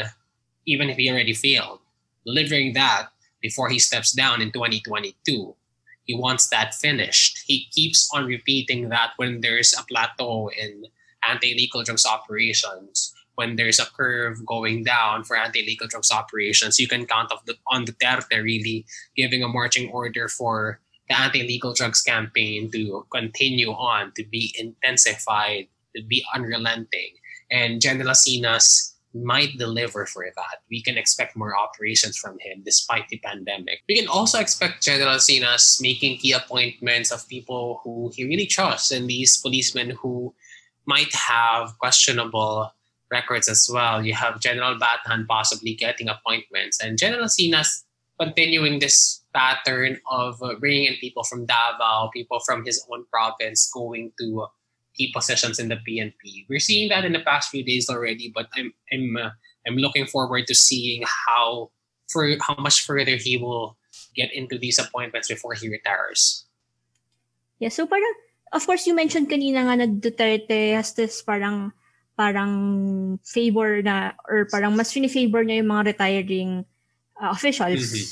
even 0.66 0.90
if 0.90 0.98
he 0.98 1.10
already 1.10 1.34
failed, 1.34 1.80
delivering 2.26 2.74
that 2.74 3.10
before 3.42 3.70
he 3.70 3.78
steps 3.78 4.14
down 4.14 4.42
in 4.42 4.52
2022 4.52 5.56
he 6.04 6.16
wants 6.16 6.48
that 6.50 6.74
finished. 6.74 7.44
He 7.46 7.68
keeps 7.72 8.10
on 8.14 8.26
repeating 8.26 8.90
that 8.90 9.12
when 9.18 9.42
there's 9.42 9.74
a 9.74 9.84
plateau 9.84 10.50
in 10.50 10.86
anti-illegal 11.28 11.84
drugs 11.84 12.06
operations, 12.06 13.14
when 13.36 13.56
there's 13.56 13.80
a 13.80 13.86
curve 13.86 14.46
going 14.46 14.84
down 14.84 15.24
for 15.24 15.36
anti-illegal 15.36 15.88
drugs 15.88 16.12
operations, 16.12 16.78
you 16.78 16.88
can 16.88 17.06
count 17.06 17.32
of 17.32 17.40
the, 17.46 17.56
on 17.68 17.86
really 18.32 18.86
giving 19.16 19.44
a 19.44 19.48
marching 19.48 19.90
order 19.92 20.28
for 20.28 20.80
the 21.08 21.18
anti-illegal 21.18 21.74
drugs 21.74 22.02
campaign 22.02 22.70
to 22.72 23.06
continue 23.12 23.72
on, 23.72 24.12
to 24.16 24.24
be 24.26 24.54
intensified, 24.60 25.68
to 25.96 26.04
be 26.04 26.24
unrelenting. 26.36 27.16
And 27.52 27.82
General 27.82 28.14
Sinas 28.14 28.94
might 29.14 29.58
deliver 29.58 30.06
for 30.06 30.26
that. 30.36 30.62
We 30.70 30.82
can 30.82 30.98
expect 30.98 31.36
more 31.36 31.56
operations 31.56 32.18
from 32.18 32.38
him 32.40 32.64
despite 32.66 33.08
the 33.10 33.20
pandemic. 33.20 33.84
We 33.88 33.96
can 33.98 34.08
also 34.08 34.40
expect 34.40 34.82
General 34.84 35.18
Sinas 35.18 35.80
making 35.82 36.18
key 36.18 36.32
appointments 36.32 37.12
of 37.12 37.28
people 37.28 37.82
who 37.84 38.12
he 38.16 38.26
really 38.26 38.48
trusts 38.48 38.92
and 38.92 39.08
these 39.08 39.38
policemen 39.38 39.92
who 39.92 40.34
might 40.86 41.14
have 41.14 41.78
questionable 41.78 42.72
records 43.12 43.48
as 43.48 43.70
well. 43.72 44.04
You 44.04 44.16
have 44.16 44.42
General 44.42 44.80
Bathan 44.80 45.28
possibly 45.28 45.76
getting 45.76 46.10
appointments 46.10 46.82
and 46.82 46.98
General 46.98 47.28
Sinas 47.28 47.84
continuing 48.20 48.80
this 48.80 49.24
pattern 49.34 50.00
of 50.10 50.42
bringing 50.60 50.86
in 50.86 50.96
people 50.96 51.24
from 51.24 51.46
Davao, 51.46 52.10
people 52.14 52.40
from 52.40 52.66
his 52.66 52.84
own 52.92 53.06
province 53.12 53.70
going 53.74 54.12
to 54.20 54.48
key 54.96 55.12
positions 55.14 55.60
in 55.60 55.70
the 55.70 55.78
PNP. 55.82 56.46
We're 56.50 56.60
seeing 56.64 56.90
that 56.90 57.06
in 57.06 57.14
the 57.14 57.26
past 57.26 57.50
few 57.50 57.64
days 57.64 57.90
already, 57.90 58.32
but 58.34 58.48
I'm 58.56 58.74
I'm 58.92 59.18
uh, 59.18 59.32
I'm 59.68 59.78
looking 59.78 60.06
forward 60.06 60.48
to 60.48 60.56
seeing 60.56 61.04
how 61.06 61.72
for 62.12 62.30
how 62.42 62.56
much 62.60 62.86
further 62.86 63.16
he 63.16 63.38
will 63.38 63.78
get 64.16 64.34
into 64.34 64.58
these 64.58 64.78
appointments 64.78 65.28
before 65.28 65.54
he 65.54 65.70
retires. 65.70 66.46
Yeah, 67.58 67.70
so 67.70 67.88
parang, 67.88 68.14
of 68.52 68.66
course, 68.66 68.86
you 68.86 68.94
mentioned 68.94 69.30
kanina 69.30 69.66
nga 69.66 69.76
na 69.80 69.88
Duterte 69.90 70.76
has 70.76 70.94
this 70.94 71.22
parang, 71.22 71.72
parang 72.18 73.18
favor 73.24 73.82
na, 73.82 74.14
or 74.30 74.46
parang 74.46 74.76
mas 74.76 74.94
favor 74.94 75.42
niya 75.42 75.64
yung 75.64 75.72
mga 75.72 75.86
retiring 75.96 76.52
uh, 77.22 77.32
officials. 77.32 77.94
Mhm. 77.94 78.06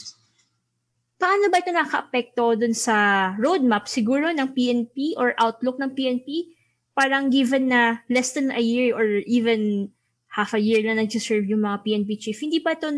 Paano 1.21 1.53
ba 1.53 1.61
ito 1.61 1.69
nakaka-apekto 1.69 2.57
dun 2.57 2.73
sa 2.73 3.29
roadmap 3.37 3.85
siguro 3.85 4.33
ng 4.33 4.57
PNP 4.57 5.13
or 5.21 5.37
outlook 5.37 5.77
ng 5.77 5.93
PNP? 5.93 6.49
Parang 7.01 7.33
given 7.33 7.73
na 7.73 8.05
less 8.13 8.37
than 8.37 8.53
a 8.53 8.61
year 8.61 8.93
or 8.93 9.25
even 9.25 9.89
half 10.37 10.53
a 10.53 10.61
year 10.61 10.85
na 10.85 11.01
nag-serve 11.01 11.49
yung 11.49 11.65
mga 11.65 11.81
PNP 11.81 12.21
chief, 12.21 12.37
hindi 12.37 12.61
ba 12.61 12.77
ito, 12.77 12.93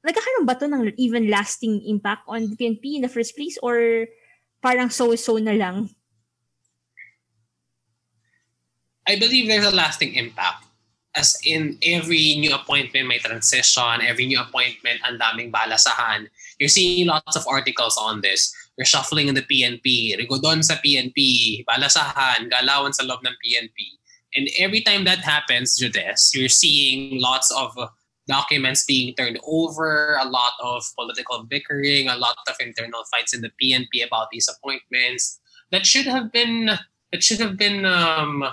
nagkakaroon 0.00 0.48
ba 0.48 0.56
ito 0.56 0.64
ng 0.64 0.96
even 0.96 1.28
lasting 1.28 1.84
impact 1.84 2.24
on 2.24 2.48
the 2.48 2.56
PNP 2.56 2.96
in 2.96 3.04
the 3.04 3.12
first 3.12 3.36
place 3.36 3.60
or 3.60 4.08
parang 4.64 4.88
so-so 4.88 5.36
na 5.36 5.52
lang? 5.52 5.92
I 9.04 9.20
believe 9.20 9.52
there's 9.52 9.68
a 9.68 9.74
lasting 9.74 10.16
impact. 10.16 10.69
As 11.16 11.36
in 11.44 11.78
every 11.82 12.38
new 12.38 12.54
appointment 12.54 13.08
may 13.08 13.18
transition, 13.18 14.00
every 14.00 14.26
new 14.26 14.38
appointment 14.38 15.02
ang 15.02 15.18
daming 15.18 15.50
balasahan. 15.50 16.30
You're 16.58 16.70
seeing 16.70 17.08
lots 17.08 17.34
of 17.34 17.46
articles 17.50 17.98
on 17.98 18.20
this. 18.20 18.54
Reshuffling 18.78 19.26
in 19.26 19.34
the 19.34 19.42
PNP, 19.42 20.16
rigodon 20.16 20.62
sa 20.62 20.78
PNP, 20.78 21.64
balasahan, 21.66 22.48
galawan 22.48 22.94
sa 22.94 23.02
loob 23.02 23.20
ng 23.26 23.36
PNP. 23.42 23.98
And 24.36 24.48
every 24.58 24.80
time 24.80 25.04
that 25.04 25.18
happens, 25.18 25.76
Jodes, 25.76 26.30
you're 26.32 26.48
seeing 26.48 27.20
lots 27.20 27.50
of 27.50 27.74
documents 28.30 28.84
being 28.84 29.12
turned 29.14 29.38
over, 29.44 30.16
a 30.22 30.28
lot 30.28 30.52
of 30.62 30.84
political 30.94 31.42
bickering, 31.44 32.08
a 32.08 32.16
lot 32.16 32.36
of 32.46 32.54
internal 32.60 33.02
fights 33.10 33.34
in 33.34 33.42
the 33.42 33.50
PNP 33.60 34.06
about 34.06 34.30
these 34.30 34.48
appointments. 34.48 35.40
That 35.72 35.84
should 35.84 36.06
have 36.06 36.30
been 36.30 36.70
that 37.12 37.22
should 37.22 37.40
have 37.40 37.56
been 37.56 37.84
um, 37.84 38.44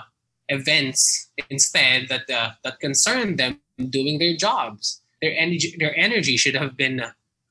events 0.48 1.30
instead 1.50 2.08
that 2.08 2.28
uh, 2.30 2.50
that 2.64 2.80
concern 2.80 3.36
them 3.36 3.60
doing 3.90 4.18
their 4.18 4.36
jobs. 4.36 5.00
Their 5.20 5.34
energy, 5.36 5.74
their 5.78 5.96
energy 5.98 6.36
should 6.36 6.54
have 6.54 6.76
been 6.76 7.02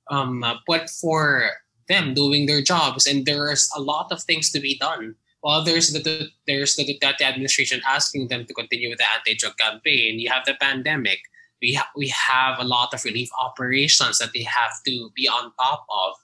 um, 0.10 0.44
put 0.66 0.90
for 0.90 1.52
them 1.88 2.14
doing 2.14 2.46
their 2.46 2.62
jobs, 2.62 3.08
and 3.08 3.26
there's 3.26 3.70
a 3.76 3.82
lot 3.82 4.12
of 4.12 4.22
things 4.24 4.52
to 4.52 4.60
be 4.60 4.78
done. 4.78 5.16
While 5.42 5.64
there's 5.64 5.92
the 5.92 6.30
there's 6.48 6.76
the 6.76 6.84
Duterte 6.84 7.22
administration 7.22 7.82
asking 7.88 8.28
them 8.28 8.46
to 8.46 8.54
continue 8.54 8.90
with 8.90 9.00
the 9.00 9.08
anti-drug 9.08 9.58
campaign, 9.58 10.20
you 10.20 10.30
have 10.30 10.46
the 10.46 10.56
pandemic. 10.60 11.20
We 11.62 11.74
ha- 11.74 11.92
we 11.96 12.10
have 12.10 12.60
a 12.60 12.64
lot 12.64 12.94
of 12.94 13.04
relief 13.04 13.30
operations 13.40 14.20
that 14.20 14.32
they 14.34 14.44
have 14.44 14.72
to 14.86 15.10
be 15.16 15.28
on 15.28 15.52
top 15.60 15.86
of. 15.90 16.16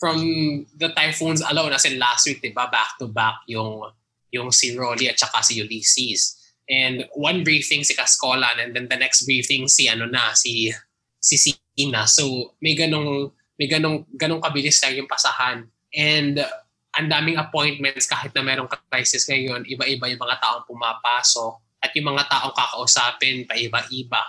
From 0.00 0.66
the 0.76 0.88
typhoons 0.88 1.42
alone, 1.42 1.72
as 1.72 1.84
in 1.84 1.98
last 1.98 2.26
week, 2.26 2.42
diba, 2.42 2.70
back 2.70 2.98
to 2.98 3.06
back 3.06 3.36
yung 3.46 3.92
yung 4.32 4.50
si 4.50 4.72
Rolly 4.74 5.12
at 5.12 5.20
saka 5.20 5.44
si 5.44 5.60
Ulysses. 5.60 6.40
And 6.66 7.04
one 7.12 7.44
briefing 7.44 7.84
si 7.84 7.92
Cascolan 7.92 8.56
and 8.58 8.72
then 8.72 8.88
the 8.88 8.96
next 8.96 9.28
briefing 9.28 9.68
si 9.68 9.86
ano 9.86 10.08
na 10.08 10.32
si 10.32 10.72
si 11.20 11.36
Sina. 11.36 12.08
So 12.08 12.56
may 12.64 12.72
ganong 12.72 13.30
may 13.60 13.68
ganong 13.68 14.08
ganong 14.16 14.40
kabilis 14.40 14.80
lang 14.80 14.96
yung 14.96 15.10
pasahan. 15.10 15.68
And 15.92 16.40
uh, 16.40 16.48
ang 16.96 17.12
daming 17.12 17.36
appointments 17.36 18.08
kahit 18.08 18.32
na 18.32 18.44
merong 18.44 18.68
crisis 18.88 19.28
ngayon, 19.28 19.68
iba-iba 19.68 20.08
yung 20.08 20.22
mga 20.24 20.40
taong 20.40 20.64
pumapasok 20.68 21.52
at 21.84 21.92
yung 21.92 22.08
mga 22.12 22.24
taong 22.28 22.54
kakausapin 22.56 23.44
pa 23.44 23.56
iba-iba. 23.56 24.22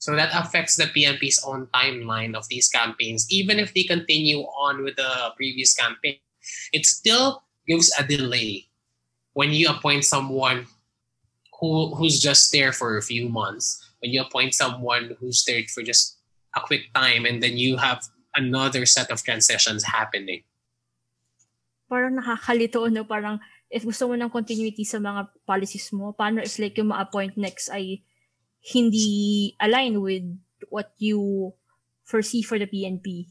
So 0.00 0.16
that 0.16 0.32
affects 0.32 0.80
the 0.80 0.88
PNP's 0.88 1.44
own 1.44 1.68
timeline 1.76 2.32
of 2.32 2.48
these 2.48 2.72
campaigns. 2.72 3.28
Even 3.28 3.60
if 3.60 3.76
they 3.76 3.84
continue 3.84 4.40
on 4.40 4.80
with 4.80 4.96
the 4.96 5.36
previous 5.36 5.76
campaign, 5.76 6.16
it 6.72 6.88
still 6.88 7.44
gives 7.68 7.92
a 8.00 8.04
delay 8.04 8.69
when 9.32 9.52
you 9.52 9.68
appoint 9.68 10.04
someone 10.04 10.66
who 11.60 11.94
who's 11.94 12.18
just 12.18 12.52
there 12.52 12.72
for 12.72 12.96
a 12.96 13.02
few 13.02 13.28
months, 13.28 13.78
when 14.00 14.10
you 14.12 14.22
appoint 14.22 14.54
someone 14.54 15.16
who's 15.20 15.44
there 15.44 15.62
for 15.68 15.82
just 15.82 16.18
a 16.56 16.60
quick 16.60 16.90
time, 16.94 17.24
and 17.26 17.42
then 17.42 17.56
you 17.56 17.76
have 17.76 18.02
another 18.34 18.86
set 18.86 19.10
of 19.10 19.22
transitions 19.22 19.84
happening. 19.84 20.42
Parang 21.90 22.18
nakakalito, 22.18 22.86
no? 22.90 23.04
Parang 23.04 23.42
if 23.70 23.86
gusto 23.86 24.10
mo 24.10 24.14
ng 24.18 24.30
continuity 24.30 24.82
sa 24.82 24.98
mga 24.98 25.30
policies 25.46 25.90
mo, 25.94 26.14
paano 26.14 26.42
if 26.42 26.58
like 26.58 26.78
yung 26.78 26.90
ma-appoint 26.90 27.38
next 27.38 27.70
ay 27.70 28.02
hindi 28.74 29.54
align 29.62 30.02
with 30.02 30.26
what 30.68 30.92
you 30.98 31.50
foresee 32.04 32.42
for 32.42 32.58
the 32.58 32.66
PNP? 32.66 33.30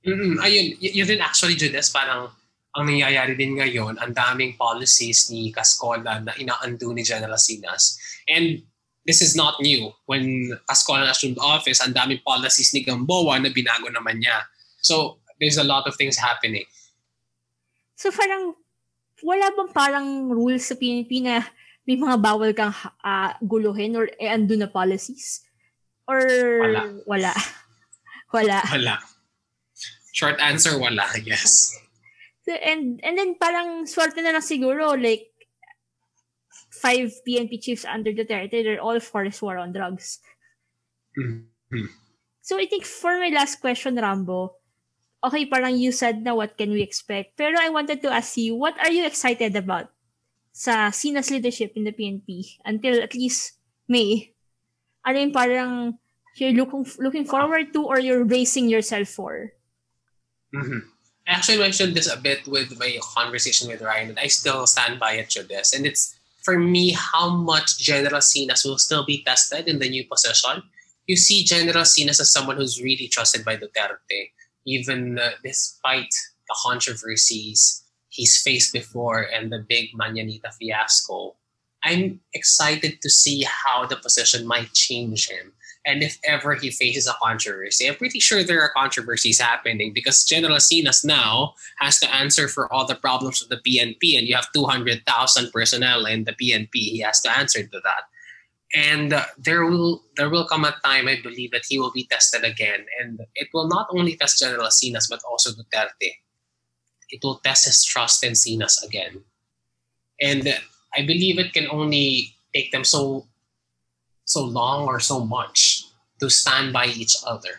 Mm-mm, 0.00 0.40
ayun, 0.40 0.80
y- 0.80 0.96
yun 0.96 1.06
din 1.06 1.20
actually, 1.20 1.54
Judas, 1.54 1.92
parang 1.92 2.32
ang 2.76 2.86
nangyayari 2.86 3.34
din 3.34 3.58
ngayon, 3.58 3.98
ang 3.98 4.14
daming 4.14 4.54
policies 4.54 5.26
ni 5.30 5.50
Cascola 5.50 6.22
na 6.22 6.32
ina-undo 6.38 6.94
ni 6.94 7.02
General 7.02 7.38
Sinas. 7.38 7.98
And 8.30 8.62
this 9.02 9.18
is 9.18 9.34
not 9.34 9.58
new. 9.58 9.90
When 10.06 10.54
Cascola 10.70 11.10
assumed 11.10 11.42
office, 11.42 11.82
ang 11.82 11.98
daming 11.98 12.22
policies 12.22 12.70
ni 12.70 12.86
Gamboa 12.86 13.42
na 13.42 13.50
binago 13.50 13.90
naman 13.90 14.22
niya. 14.22 14.46
So, 14.78 15.18
there's 15.40 15.58
a 15.58 15.66
lot 15.66 15.88
of 15.88 15.96
things 15.96 16.20
happening. 16.20 16.68
So 17.96 18.12
parang, 18.12 18.54
wala 19.24 19.50
bang 19.56 19.70
parang 19.72 20.06
rules 20.30 20.68
sa 20.68 20.76
PNP 20.76 21.24
na 21.24 21.42
may 21.88 21.96
mga 21.96 22.16
bawal 22.22 22.52
kang 22.54 22.76
uh, 23.02 23.30
guluhin 23.42 23.96
or 23.96 24.06
i-undo 24.20 24.54
na 24.54 24.68
policies? 24.68 25.42
Or 26.06 26.20
Wala. 26.60 27.02
Wala. 27.08 27.32
wala. 28.36 28.58
Wala. 28.70 28.94
Short 30.12 30.36
answer, 30.38 30.76
wala, 30.76 31.08
yes. 31.24 31.72
And 32.58 32.98
and 33.02 33.14
then 33.18 33.38
parang 33.38 33.86
swerte 33.86 34.18
na 34.22 34.34
lang 34.34 34.44
siguro 34.44 34.98
like 34.98 35.30
five 36.70 37.12
PNP 37.26 37.62
chiefs 37.62 37.84
under 37.84 38.10
Duterte, 38.12 38.62
they're 38.62 38.82
all 38.82 38.98
for 39.00 39.24
this 39.24 39.42
war 39.42 39.58
on 39.58 39.72
drugs. 39.72 40.18
Mhm. 41.18 41.46
So 42.40 42.58
I 42.58 42.66
think 42.66 42.84
for 42.84 43.18
my 43.18 43.30
last 43.30 43.60
question, 43.60 43.94
Rambo, 43.94 44.56
okay, 45.22 45.46
parang 45.46 45.76
you 45.76 45.92
said 45.92 46.24
na 46.24 46.34
what 46.34 46.56
can 46.56 46.72
we 46.72 46.82
expect. 46.82 47.36
Pero 47.36 47.54
I 47.60 47.68
wanted 47.68 48.02
to 48.02 48.10
ask 48.10 48.36
you, 48.36 48.56
what 48.56 48.74
are 48.80 48.90
you 48.90 49.04
excited 49.04 49.54
about 49.54 49.92
sa 50.50 50.90
Sina's 50.90 51.30
leadership 51.30 51.76
in 51.76 51.84
the 51.84 51.94
PNP 51.94 52.58
until 52.66 52.98
at 53.02 53.14
least 53.14 53.60
May, 53.90 54.34
ano 55.02 55.18
yung 55.18 55.34
parang 55.34 55.98
you're 56.38 56.54
looking 56.54 56.86
looking 57.02 57.26
forward 57.26 57.74
to 57.74 57.86
or 57.86 57.98
you're 57.98 58.24
bracing 58.24 58.70
yourself 58.70 59.10
for? 59.10 59.50
Mm-hmm. 60.54 60.82
I 61.30 61.34
actually 61.34 61.58
mentioned 61.58 61.94
this 61.94 62.12
a 62.12 62.16
bit 62.16 62.48
with 62.48 62.76
my 62.76 62.98
conversation 63.00 63.68
with 63.68 63.82
Ryan, 63.82 64.08
and 64.08 64.18
I 64.18 64.26
still 64.26 64.66
stand 64.66 64.98
by 64.98 65.12
it 65.12 65.30
to 65.30 65.44
this. 65.44 65.72
And 65.72 65.86
it's 65.86 66.18
for 66.42 66.58
me 66.58 66.90
how 66.90 67.30
much 67.30 67.78
General 67.78 68.20
Sinas 68.20 68.64
will 68.64 68.78
still 68.78 69.04
be 69.06 69.22
tested 69.22 69.68
in 69.68 69.78
the 69.78 69.88
new 69.88 70.04
position. 70.08 70.64
You 71.06 71.16
see 71.16 71.44
General 71.44 71.84
Sinas 71.84 72.20
as 72.20 72.32
someone 72.32 72.56
who's 72.56 72.82
really 72.82 73.06
trusted 73.06 73.44
by 73.44 73.56
Duterte, 73.56 74.32
even 74.66 75.20
uh, 75.20 75.30
despite 75.44 76.12
the 76.48 76.56
controversies 76.64 77.84
he's 78.08 78.42
faced 78.42 78.72
before 78.72 79.22
and 79.32 79.52
the 79.52 79.64
big 79.68 79.90
Mañanita 79.94 80.52
fiasco. 80.58 81.36
I'm 81.84 82.18
excited 82.34 83.00
to 83.02 83.08
see 83.08 83.44
how 83.46 83.86
the 83.86 83.96
position 83.96 84.48
might 84.48 84.72
change 84.72 85.28
him. 85.28 85.52
And 85.86 86.02
if 86.02 86.18
ever 86.24 86.54
he 86.54 86.70
faces 86.70 87.06
a 87.06 87.14
controversy, 87.22 87.88
I'm 87.88 87.94
pretty 87.94 88.20
sure 88.20 88.44
there 88.44 88.60
are 88.60 88.72
controversies 88.76 89.40
happening 89.40 89.92
because 89.94 90.24
General 90.24 90.58
Sinas 90.58 91.04
now 91.04 91.54
has 91.78 91.98
to 92.00 92.14
answer 92.14 92.48
for 92.48 92.70
all 92.72 92.86
the 92.86 92.94
problems 92.94 93.40
of 93.40 93.48
the 93.48 93.56
PNP, 93.56 94.18
and 94.18 94.28
you 94.28 94.34
have 94.34 94.52
200,000 94.52 95.50
personnel 95.52 96.04
in 96.04 96.24
the 96.24 96.32
PNP. 96.32 96.68
He 96.72 96.98
has 97.00 97.20
to 97.22 97.36
answer 97.36 97.62
to 97.62 97.80
that. 97.82 98.02
And 98.74 99.12
uh, 99.12 99.24
there 99.38 99.64
will 99.66 100.04
there 100.16 100.30
will 100.30 100.46
come 100.46 100.64
a 100.64 100.76
time, 100.84 101.08
I 101.08 101.18
believe, 101.20 101.50
that 101.50 101.64
he 101.68 101.80
will 101.80 101.90
be 101.90 102.06
tested 102.06 102.44
again, 102.44 102.86
and 103.00 103.20
it 103.34 103.48
will 103.52 103.66
not 103.66 103.88
only 103.90 104.16
test 104.16 104.38
General 104.38 104.68
Sinas 104.68 105.08
but 105.10 105.20
also 105.28 105.50
Duterte. 105.50 106.12
It 107.08 107.18
will 107.24 107.40
test 107.42 107.64
his 107.64 107.82
trust 107.82 108.22
in 108.22 108.34
Sinas 108.34 108.84
again, 108.84 109.24
and 110.20 110.54
I 110.94 111.02
believe 111.02 111.40
it 111.40 111.52
can 111.52 111.66
only 111.68 112.36
take 112.54 112.70
them 112.70 112.84
so 112.84 113.26
so 114.30 114.46
long 114.46 114.86
or 114.86 115.02
so 115.02 115.26
much 115.26 115.90
to 116.22 116.30
stand 116.30 116.70
by 116.70 116.86
each 116.86 117.18
other. 117.26 117.58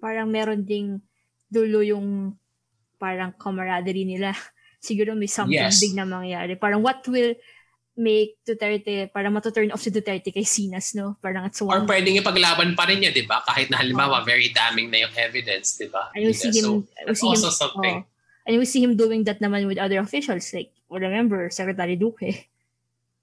Parang 0.00 0.32
meron 0.32 0.64
ding 0.64 1.04
dulo 1.52 1.84
yung 1.84 2.32
parang 2.96 3.36
camaraderie 3.36 4.08
nila. 4.08 4.32
Siguro 4.84 5.12
may 5.12 5.28
something 5.28 5.52
Yes. 5.68 5.80
big 5.80 5.92
na 5.92 6.08
mangyari. 6.08 6.56
Parang 6.56 6.80
what 6.80 7.04
will 7.08 7.36
make 7.94 8.36
Duterte, 8.42 9.06
parang 9.08 9.32
matuturn 9.32 9.70
off 9.70 9.80
si 9.80 9.88
Duterte 9.88 10.28
kay 10.28 10.42
Sinas, 10.44 10.92
no? 10.98 11.14
Parang 11.22 11.46
it's 11.46 11.62
Or 11.62 11.78
one. 11.78 11.86
pwedeng 11.86 12.18
ipaglaban 12.18 12.74
pa 12.74 12.90
rin 12.90 13.00
niya, 13.00 13.14
di 13.14 13.22
ba? 13.22 13.38
Kahit 13.46 13.70
na 13.70 13.78
halimbawa, 13.78 14.24
very 14.26 14.50
damning 14.50 14.90
na 14.90 15.06
yung 15.06 15.14
evidence, 15.14 15.78
di 15.78 15.86
ba? 15.86 16.10
And 16.12 16.26
we 16.26 16.34
see 16.34 16.50
him, 16.50 16.82
So, 16.82 17.06
we 17.06 17.14
see 17.14 17.28
him, 17.30 17.38
also 17.38 17.50
something. 17.54 18.02
oh. 18.02 18.44
and 18.44 18.58
we 18.58 18.66
see 18.66 18.82
him 18.82 18.98
doing 18.98 19.22
that 19.24 19.38
naman 19.38 19.64
with 19.70 19.78
other 19.78 20.02
officials. 20.02 20.50
Like, 20.52 20.74
remember, 20.90 21.48
Secretary 21.54 21.94
Duque. 21.96 22.50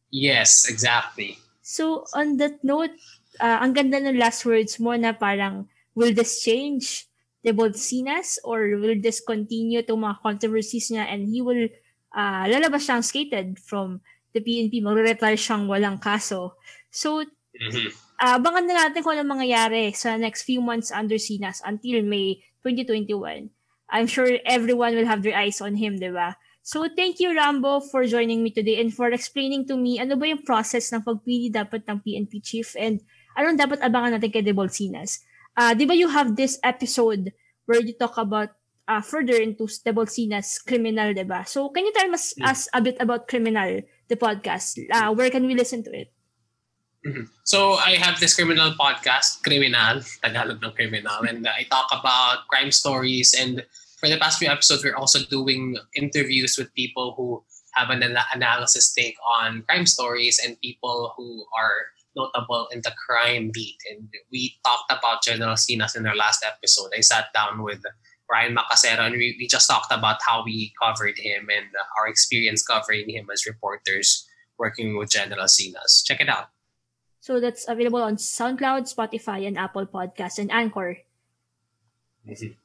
Yes, 0.10 0.65
exactly. 0.71 1.36
So, 1.71 2.03
on 2.12 2.36
that 2.43 2.60
note, 2.67 2.91
uh, 3.39 3.63
ang 3.63 3.71
ganda 3.71 3.95
ng 4.03 4.19
last 4.19 4.43
words 4.43 4.75
mo 4.75 4.91
na 4.99 5.15
parang, 5.15 5.71
will 5.95 6.12
this 6.12 6.43
change 6.43 7.07
the 7.47 7.55
Bolsinas 7.55 8.36
or 8.43 8.75
will 8.75 8.99
this 8.99 9.23
continue 9.23 9.79
to 9.88 9.95
mga 9.95 10.19
controversies 10.19 10.91
niya 10.91 11.07
and 11.07 11.31
he 11.31 11.39
will 11.39 11.71
uh, 12.12 12.43
lalabas 12.51 12.84
siyang 12.84 13.07
skated 13.07 13.55
from 13.55 14.03
the 14.36 14.43
PNP, 14.43 14.84
magre-retire 14.84 15.39
siyang 15.39 15.71
walang 15.71 15.95
kaso. 16.03 16.60
So, 16.91 17.23
Mhm. 17.55 17.88
uh, 18.19 18.36
abangan 18.39 18.63
na 18.67 18.75
natin 18.88 19.03
kung 19.03 19.15
anong 19.15 19.39
mangyayari 19.39 19.95
sa 19.95 20.15
next 20.19 20.43
few 20.43 20.60
months 20.60 20.91
under 20.91 21.15
Sinas 21.15 21.63
until 21.63 22.03
May 22.03 22.43
2021. 22.63 23.47
I'm 23.91 24.07
sure 24.07 24.39
everyone 24.47 24.95
will 24.95 25.07
have 25.07 25.19
their 25.23 25.36
eyes 25.36 25.60
on 25.60 25.75
him, 25.75 25.99
di 25.99 26.12
ba? 26.12 26.36
So, 26.62 26.86
thank 26.93 27.17
you, 27.17 27.34
Rambo, 27.34 27.82
for 27.82 28.06
joining 28.06 28.45
me 28.45 28.54
today 28.54 28.78
and 28.80 28.93
for 28.93 29.10
explaining 29.10 29.65
to 29.67 29.76
me 29.78 29.97
ano 29.97 30.13
ba 30.13 30.30
yung 30.30 30.45
process 30.45 30.93
ng 30.93 31.02
pagpili 31.02 31.50
dapat 31.50 31.89
ng 31.89 32.06
PNP 32.06 32.38
chief 32.38 32.78
and 32.78 33.02
anong 33.34 33.58
dapat 33.58 33.82
abangan 33.82 34.17
natin 34.17 34.30
kay 34.30 34.45
Debol 34.45 34.69
Sinas. 34.69 35.26
Uh, 35.58 35.74
di 35.74 35.89
ba 35.89 35.97
you 35.97 36.06
have 36.06 36.38
this 36.38 36.62
episode 36.62 37.34
where 37.65 37.82
you 37.82 37.97
talk 37.97 38.13
about 38.21 38.54
uh, 38.86 39.02
further 39.02 39.41
into 39.41 39.65
Debol 39.82 40.06
Sinas 40.06 40.62
criminal, 40.62 41.17
di 41.17 41.26
ba? 41.26 41.41
So, 41.50 41.74
can 41.74 41.82
you 41.82 41.93
tell 41.97 42.13
us, 42.13 42.38
us 42.45 42.69
a 42.78 42.80
bit 42.80 43.02
about 43.02 43.26
criminal, 43.26 43.82
the 44.06 44.15
podcast? 44.15 44.78
Uh, 44.93 45.10
where 45.17 45.34
can 45.34 45.50
we 45.50 45.58
listen 45.58 45.82
to 45.89 45.91
it? 45.97 46.13
Mhm. 47.02 47.26
So 47.50 47.82
I 47.82 47.97
have 47.97 48.21
this 48.21 48.38
criminal 48.38 48.78
podcast, 48.78 49.41
Criminal, 49.41 50.06
Tagalog 50.21 50.62
ng 50.62 50.74
Criminal, 50.78 51.26
and 51.26 51.50
uh, 51.50 51.50
I 51.50 51.65
talk 51.65 51.89
about 51.89 52.45
crime 52.45 52.69
stories. 52.69 53.34
And 53.34 53.65
for 54.01 54.09
the 54.09 54.17
past 54.17 54.39
few 54.39 54.49
episodes, 54.49 54.83
we're 54.83 54.95
also 54.95 55.19
doing 55.29 55.77
interviews 55.95 56.57
with 56.57 56.73
people 56.73 57.13
who 57.15 57.43
have 57.75 57.91
an 57.91 58.03
analysis 58.33 58.91
take 58.91 59.15
on 59.25 59.61
crime 59.69 59.85
stories 59.85 60.41
and 60.43 60.59
people 60.59 61.13
who 61.15 61.45
are 61.57 61.85
notable 62.15 62.67
in 62.73 62.81
the 62.81 62.91
crime 63.05 63.51
beat. 63.53 63.77
And 63.89 64.09
we 64.31 64.57
talked 64.65 64.91
about 64.91 65.21
General 65.21 65.53
Sinas 65.53 65.95
in 65.95 66.07
our 66.07 66.15
last 66.15 66.43
episode. 66.43 66.89
I 66.97 67.01
sat 67.01 67.27
down 67.33 67.61
with 67.61 67.83
Ryan 68.29 68.57
Macasero 68.57 69.05
and 69.05 69.13
we, 69.13 69.37
we 69.39 69.47
just 69.47 69.69
talked 69.69 69.93
about 69.93 70.17
how 70.27 70.43
we 70.43 70.73
covered 70.81 71.19
him 71.19 71.47
and 71.55 71.67
our 71.99 72.07
experience 72.07 72.65
covering 72.65 73.07
him 73.07 73.27
as 73.31 73.45
reporters 73.45 74.27
working 74.57 74.97
with 74.97 75.11
General 75.11 75.45
Sinas. 75.45 76.03
Check 76.03 76.21
it 76.21 76.27
out. 76.27 76.49
So 77.19 77.39
that's 77.39 77.69
available 77.69 78.01
on 78.01 78.15
SoundCloud, 78.15 78.91
Spotify, 78.91 79.45
and 79.45 79.57
Apple 79.57 79.85
Podcasts 79.85 80.39
and 80.39 80.51
Anchor. 80.51 80.97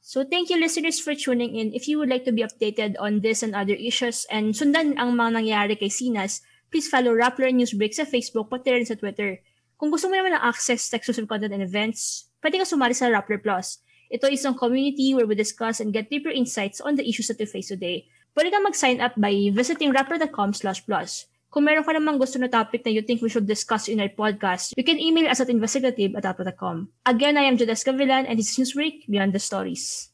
So 0.05 0.21
thank 0.23 0.53
you 0.53 0.61
listeners 0.61 1.01
for 1.01 1.17
tuning 1.17 1.57
in. 1.57 1.73
If 1.73 1.89
you 1.89 1.97
would 1.99 2.13
like 2.13 2.29
to 2.29 2.33
be 2.33 2.45
updated 2.45 3.01
on 3.01 3.25
this 3.25 3.41
and 3.43 3.57
other 3.57 3.75
issues 3.75 4.29
and 4.29 4.53
sundan 4.53 5.01
ang 5.01 5.17
mga 5.17 5.41
nangyayari 5.41 5.75
kay 5.81 5.89
Sinas, 5.89 6.45
please 6.69 6.87
follow 6.93 7.17
Rappler 7.17 7.49
Newsbreak 7.57 7.97
sa 7.97 8.05
Facebook 8.05 8.53
pati 8.53 8.77
rin 8.77 8.85
sa 8.85 9.01
Twitter. 9.01 9.41
Kung 9.81 9.89
gusto 9.89 10.09
mo 10.09 10.17
naman 10.17 10.37
ng 10.37 10.45
access 10.45 10.89
to 10.89 10.97
exclusive 11.01 11.29
content 11.29 11.57
and 11.57 11.65
events, 11.65 12.29
pwede 12.45 12.61
ka 12.61 12.69
sumali 12.69 12.93
sa 12.93 13.09
Rappler 13.09 13.41
Plus. 13.41 13.81
Ito 14.13 14.31
is 14.31 14.45
isang 14.45 14.55
community 14.55 15.17
where 15.17 15.27
we 15.27 15.35
discuss 15.35 15.83
and 15.83 15.91
get 15.91 16.13
deeper 16.13 16.31
insights 16.31 16.79
on 16.79 16.95
the 16.95 17.05
issues 17.05 17.27
that 17.33 17.41
we 17.41 17.49
face 17.49 17.73
today. 17.73 18.07
Pwede 18.37 18.53
kang 18.53 18.63
mag-sign 18.63 19.01
up 19.01 19.17
by 19.17 19.33
visiting 19.51 19.91
rappler.com 19.91 20.53
slash 20.53 20.85
plus. 20.85 21.27
Kung 21.57 21.65
meron 21.65 21.89
ka 21.89 21.97
namang 21.97 22.21
gusto 22.21 22.37
na 22.37 22.53
topic 22.53 22.85
na 22.85 22.93
you 22.93 23.01
think 23.01 23.25
we 23.25 23.33
should 23.33 23.49
discuss 23.49 23.89
in 23.89 23.97
our 23.97 24.13
podcast, 24.13 24.77
you 24.77 24.85
can 24.85 25.01
email 25.01 25.25
us 25.25 25.41
at 25.41 25.49
investigative 25.49 26.13
at 26.13 26.29
apple.com. 26.29 26.93
Again, 27.09 27.41
I 27.41 27.49
am 27.49 27.57
Jodes 27.57 27.81
Gavilan 27.81 28.29
and 28.29 28.37
this 28.37 28.53
is 28.53 28.61
Newsbreak 28.61 29.09
Beyond 29.09 29.33
the 29.33 29.41
Stories. 29.41 30.13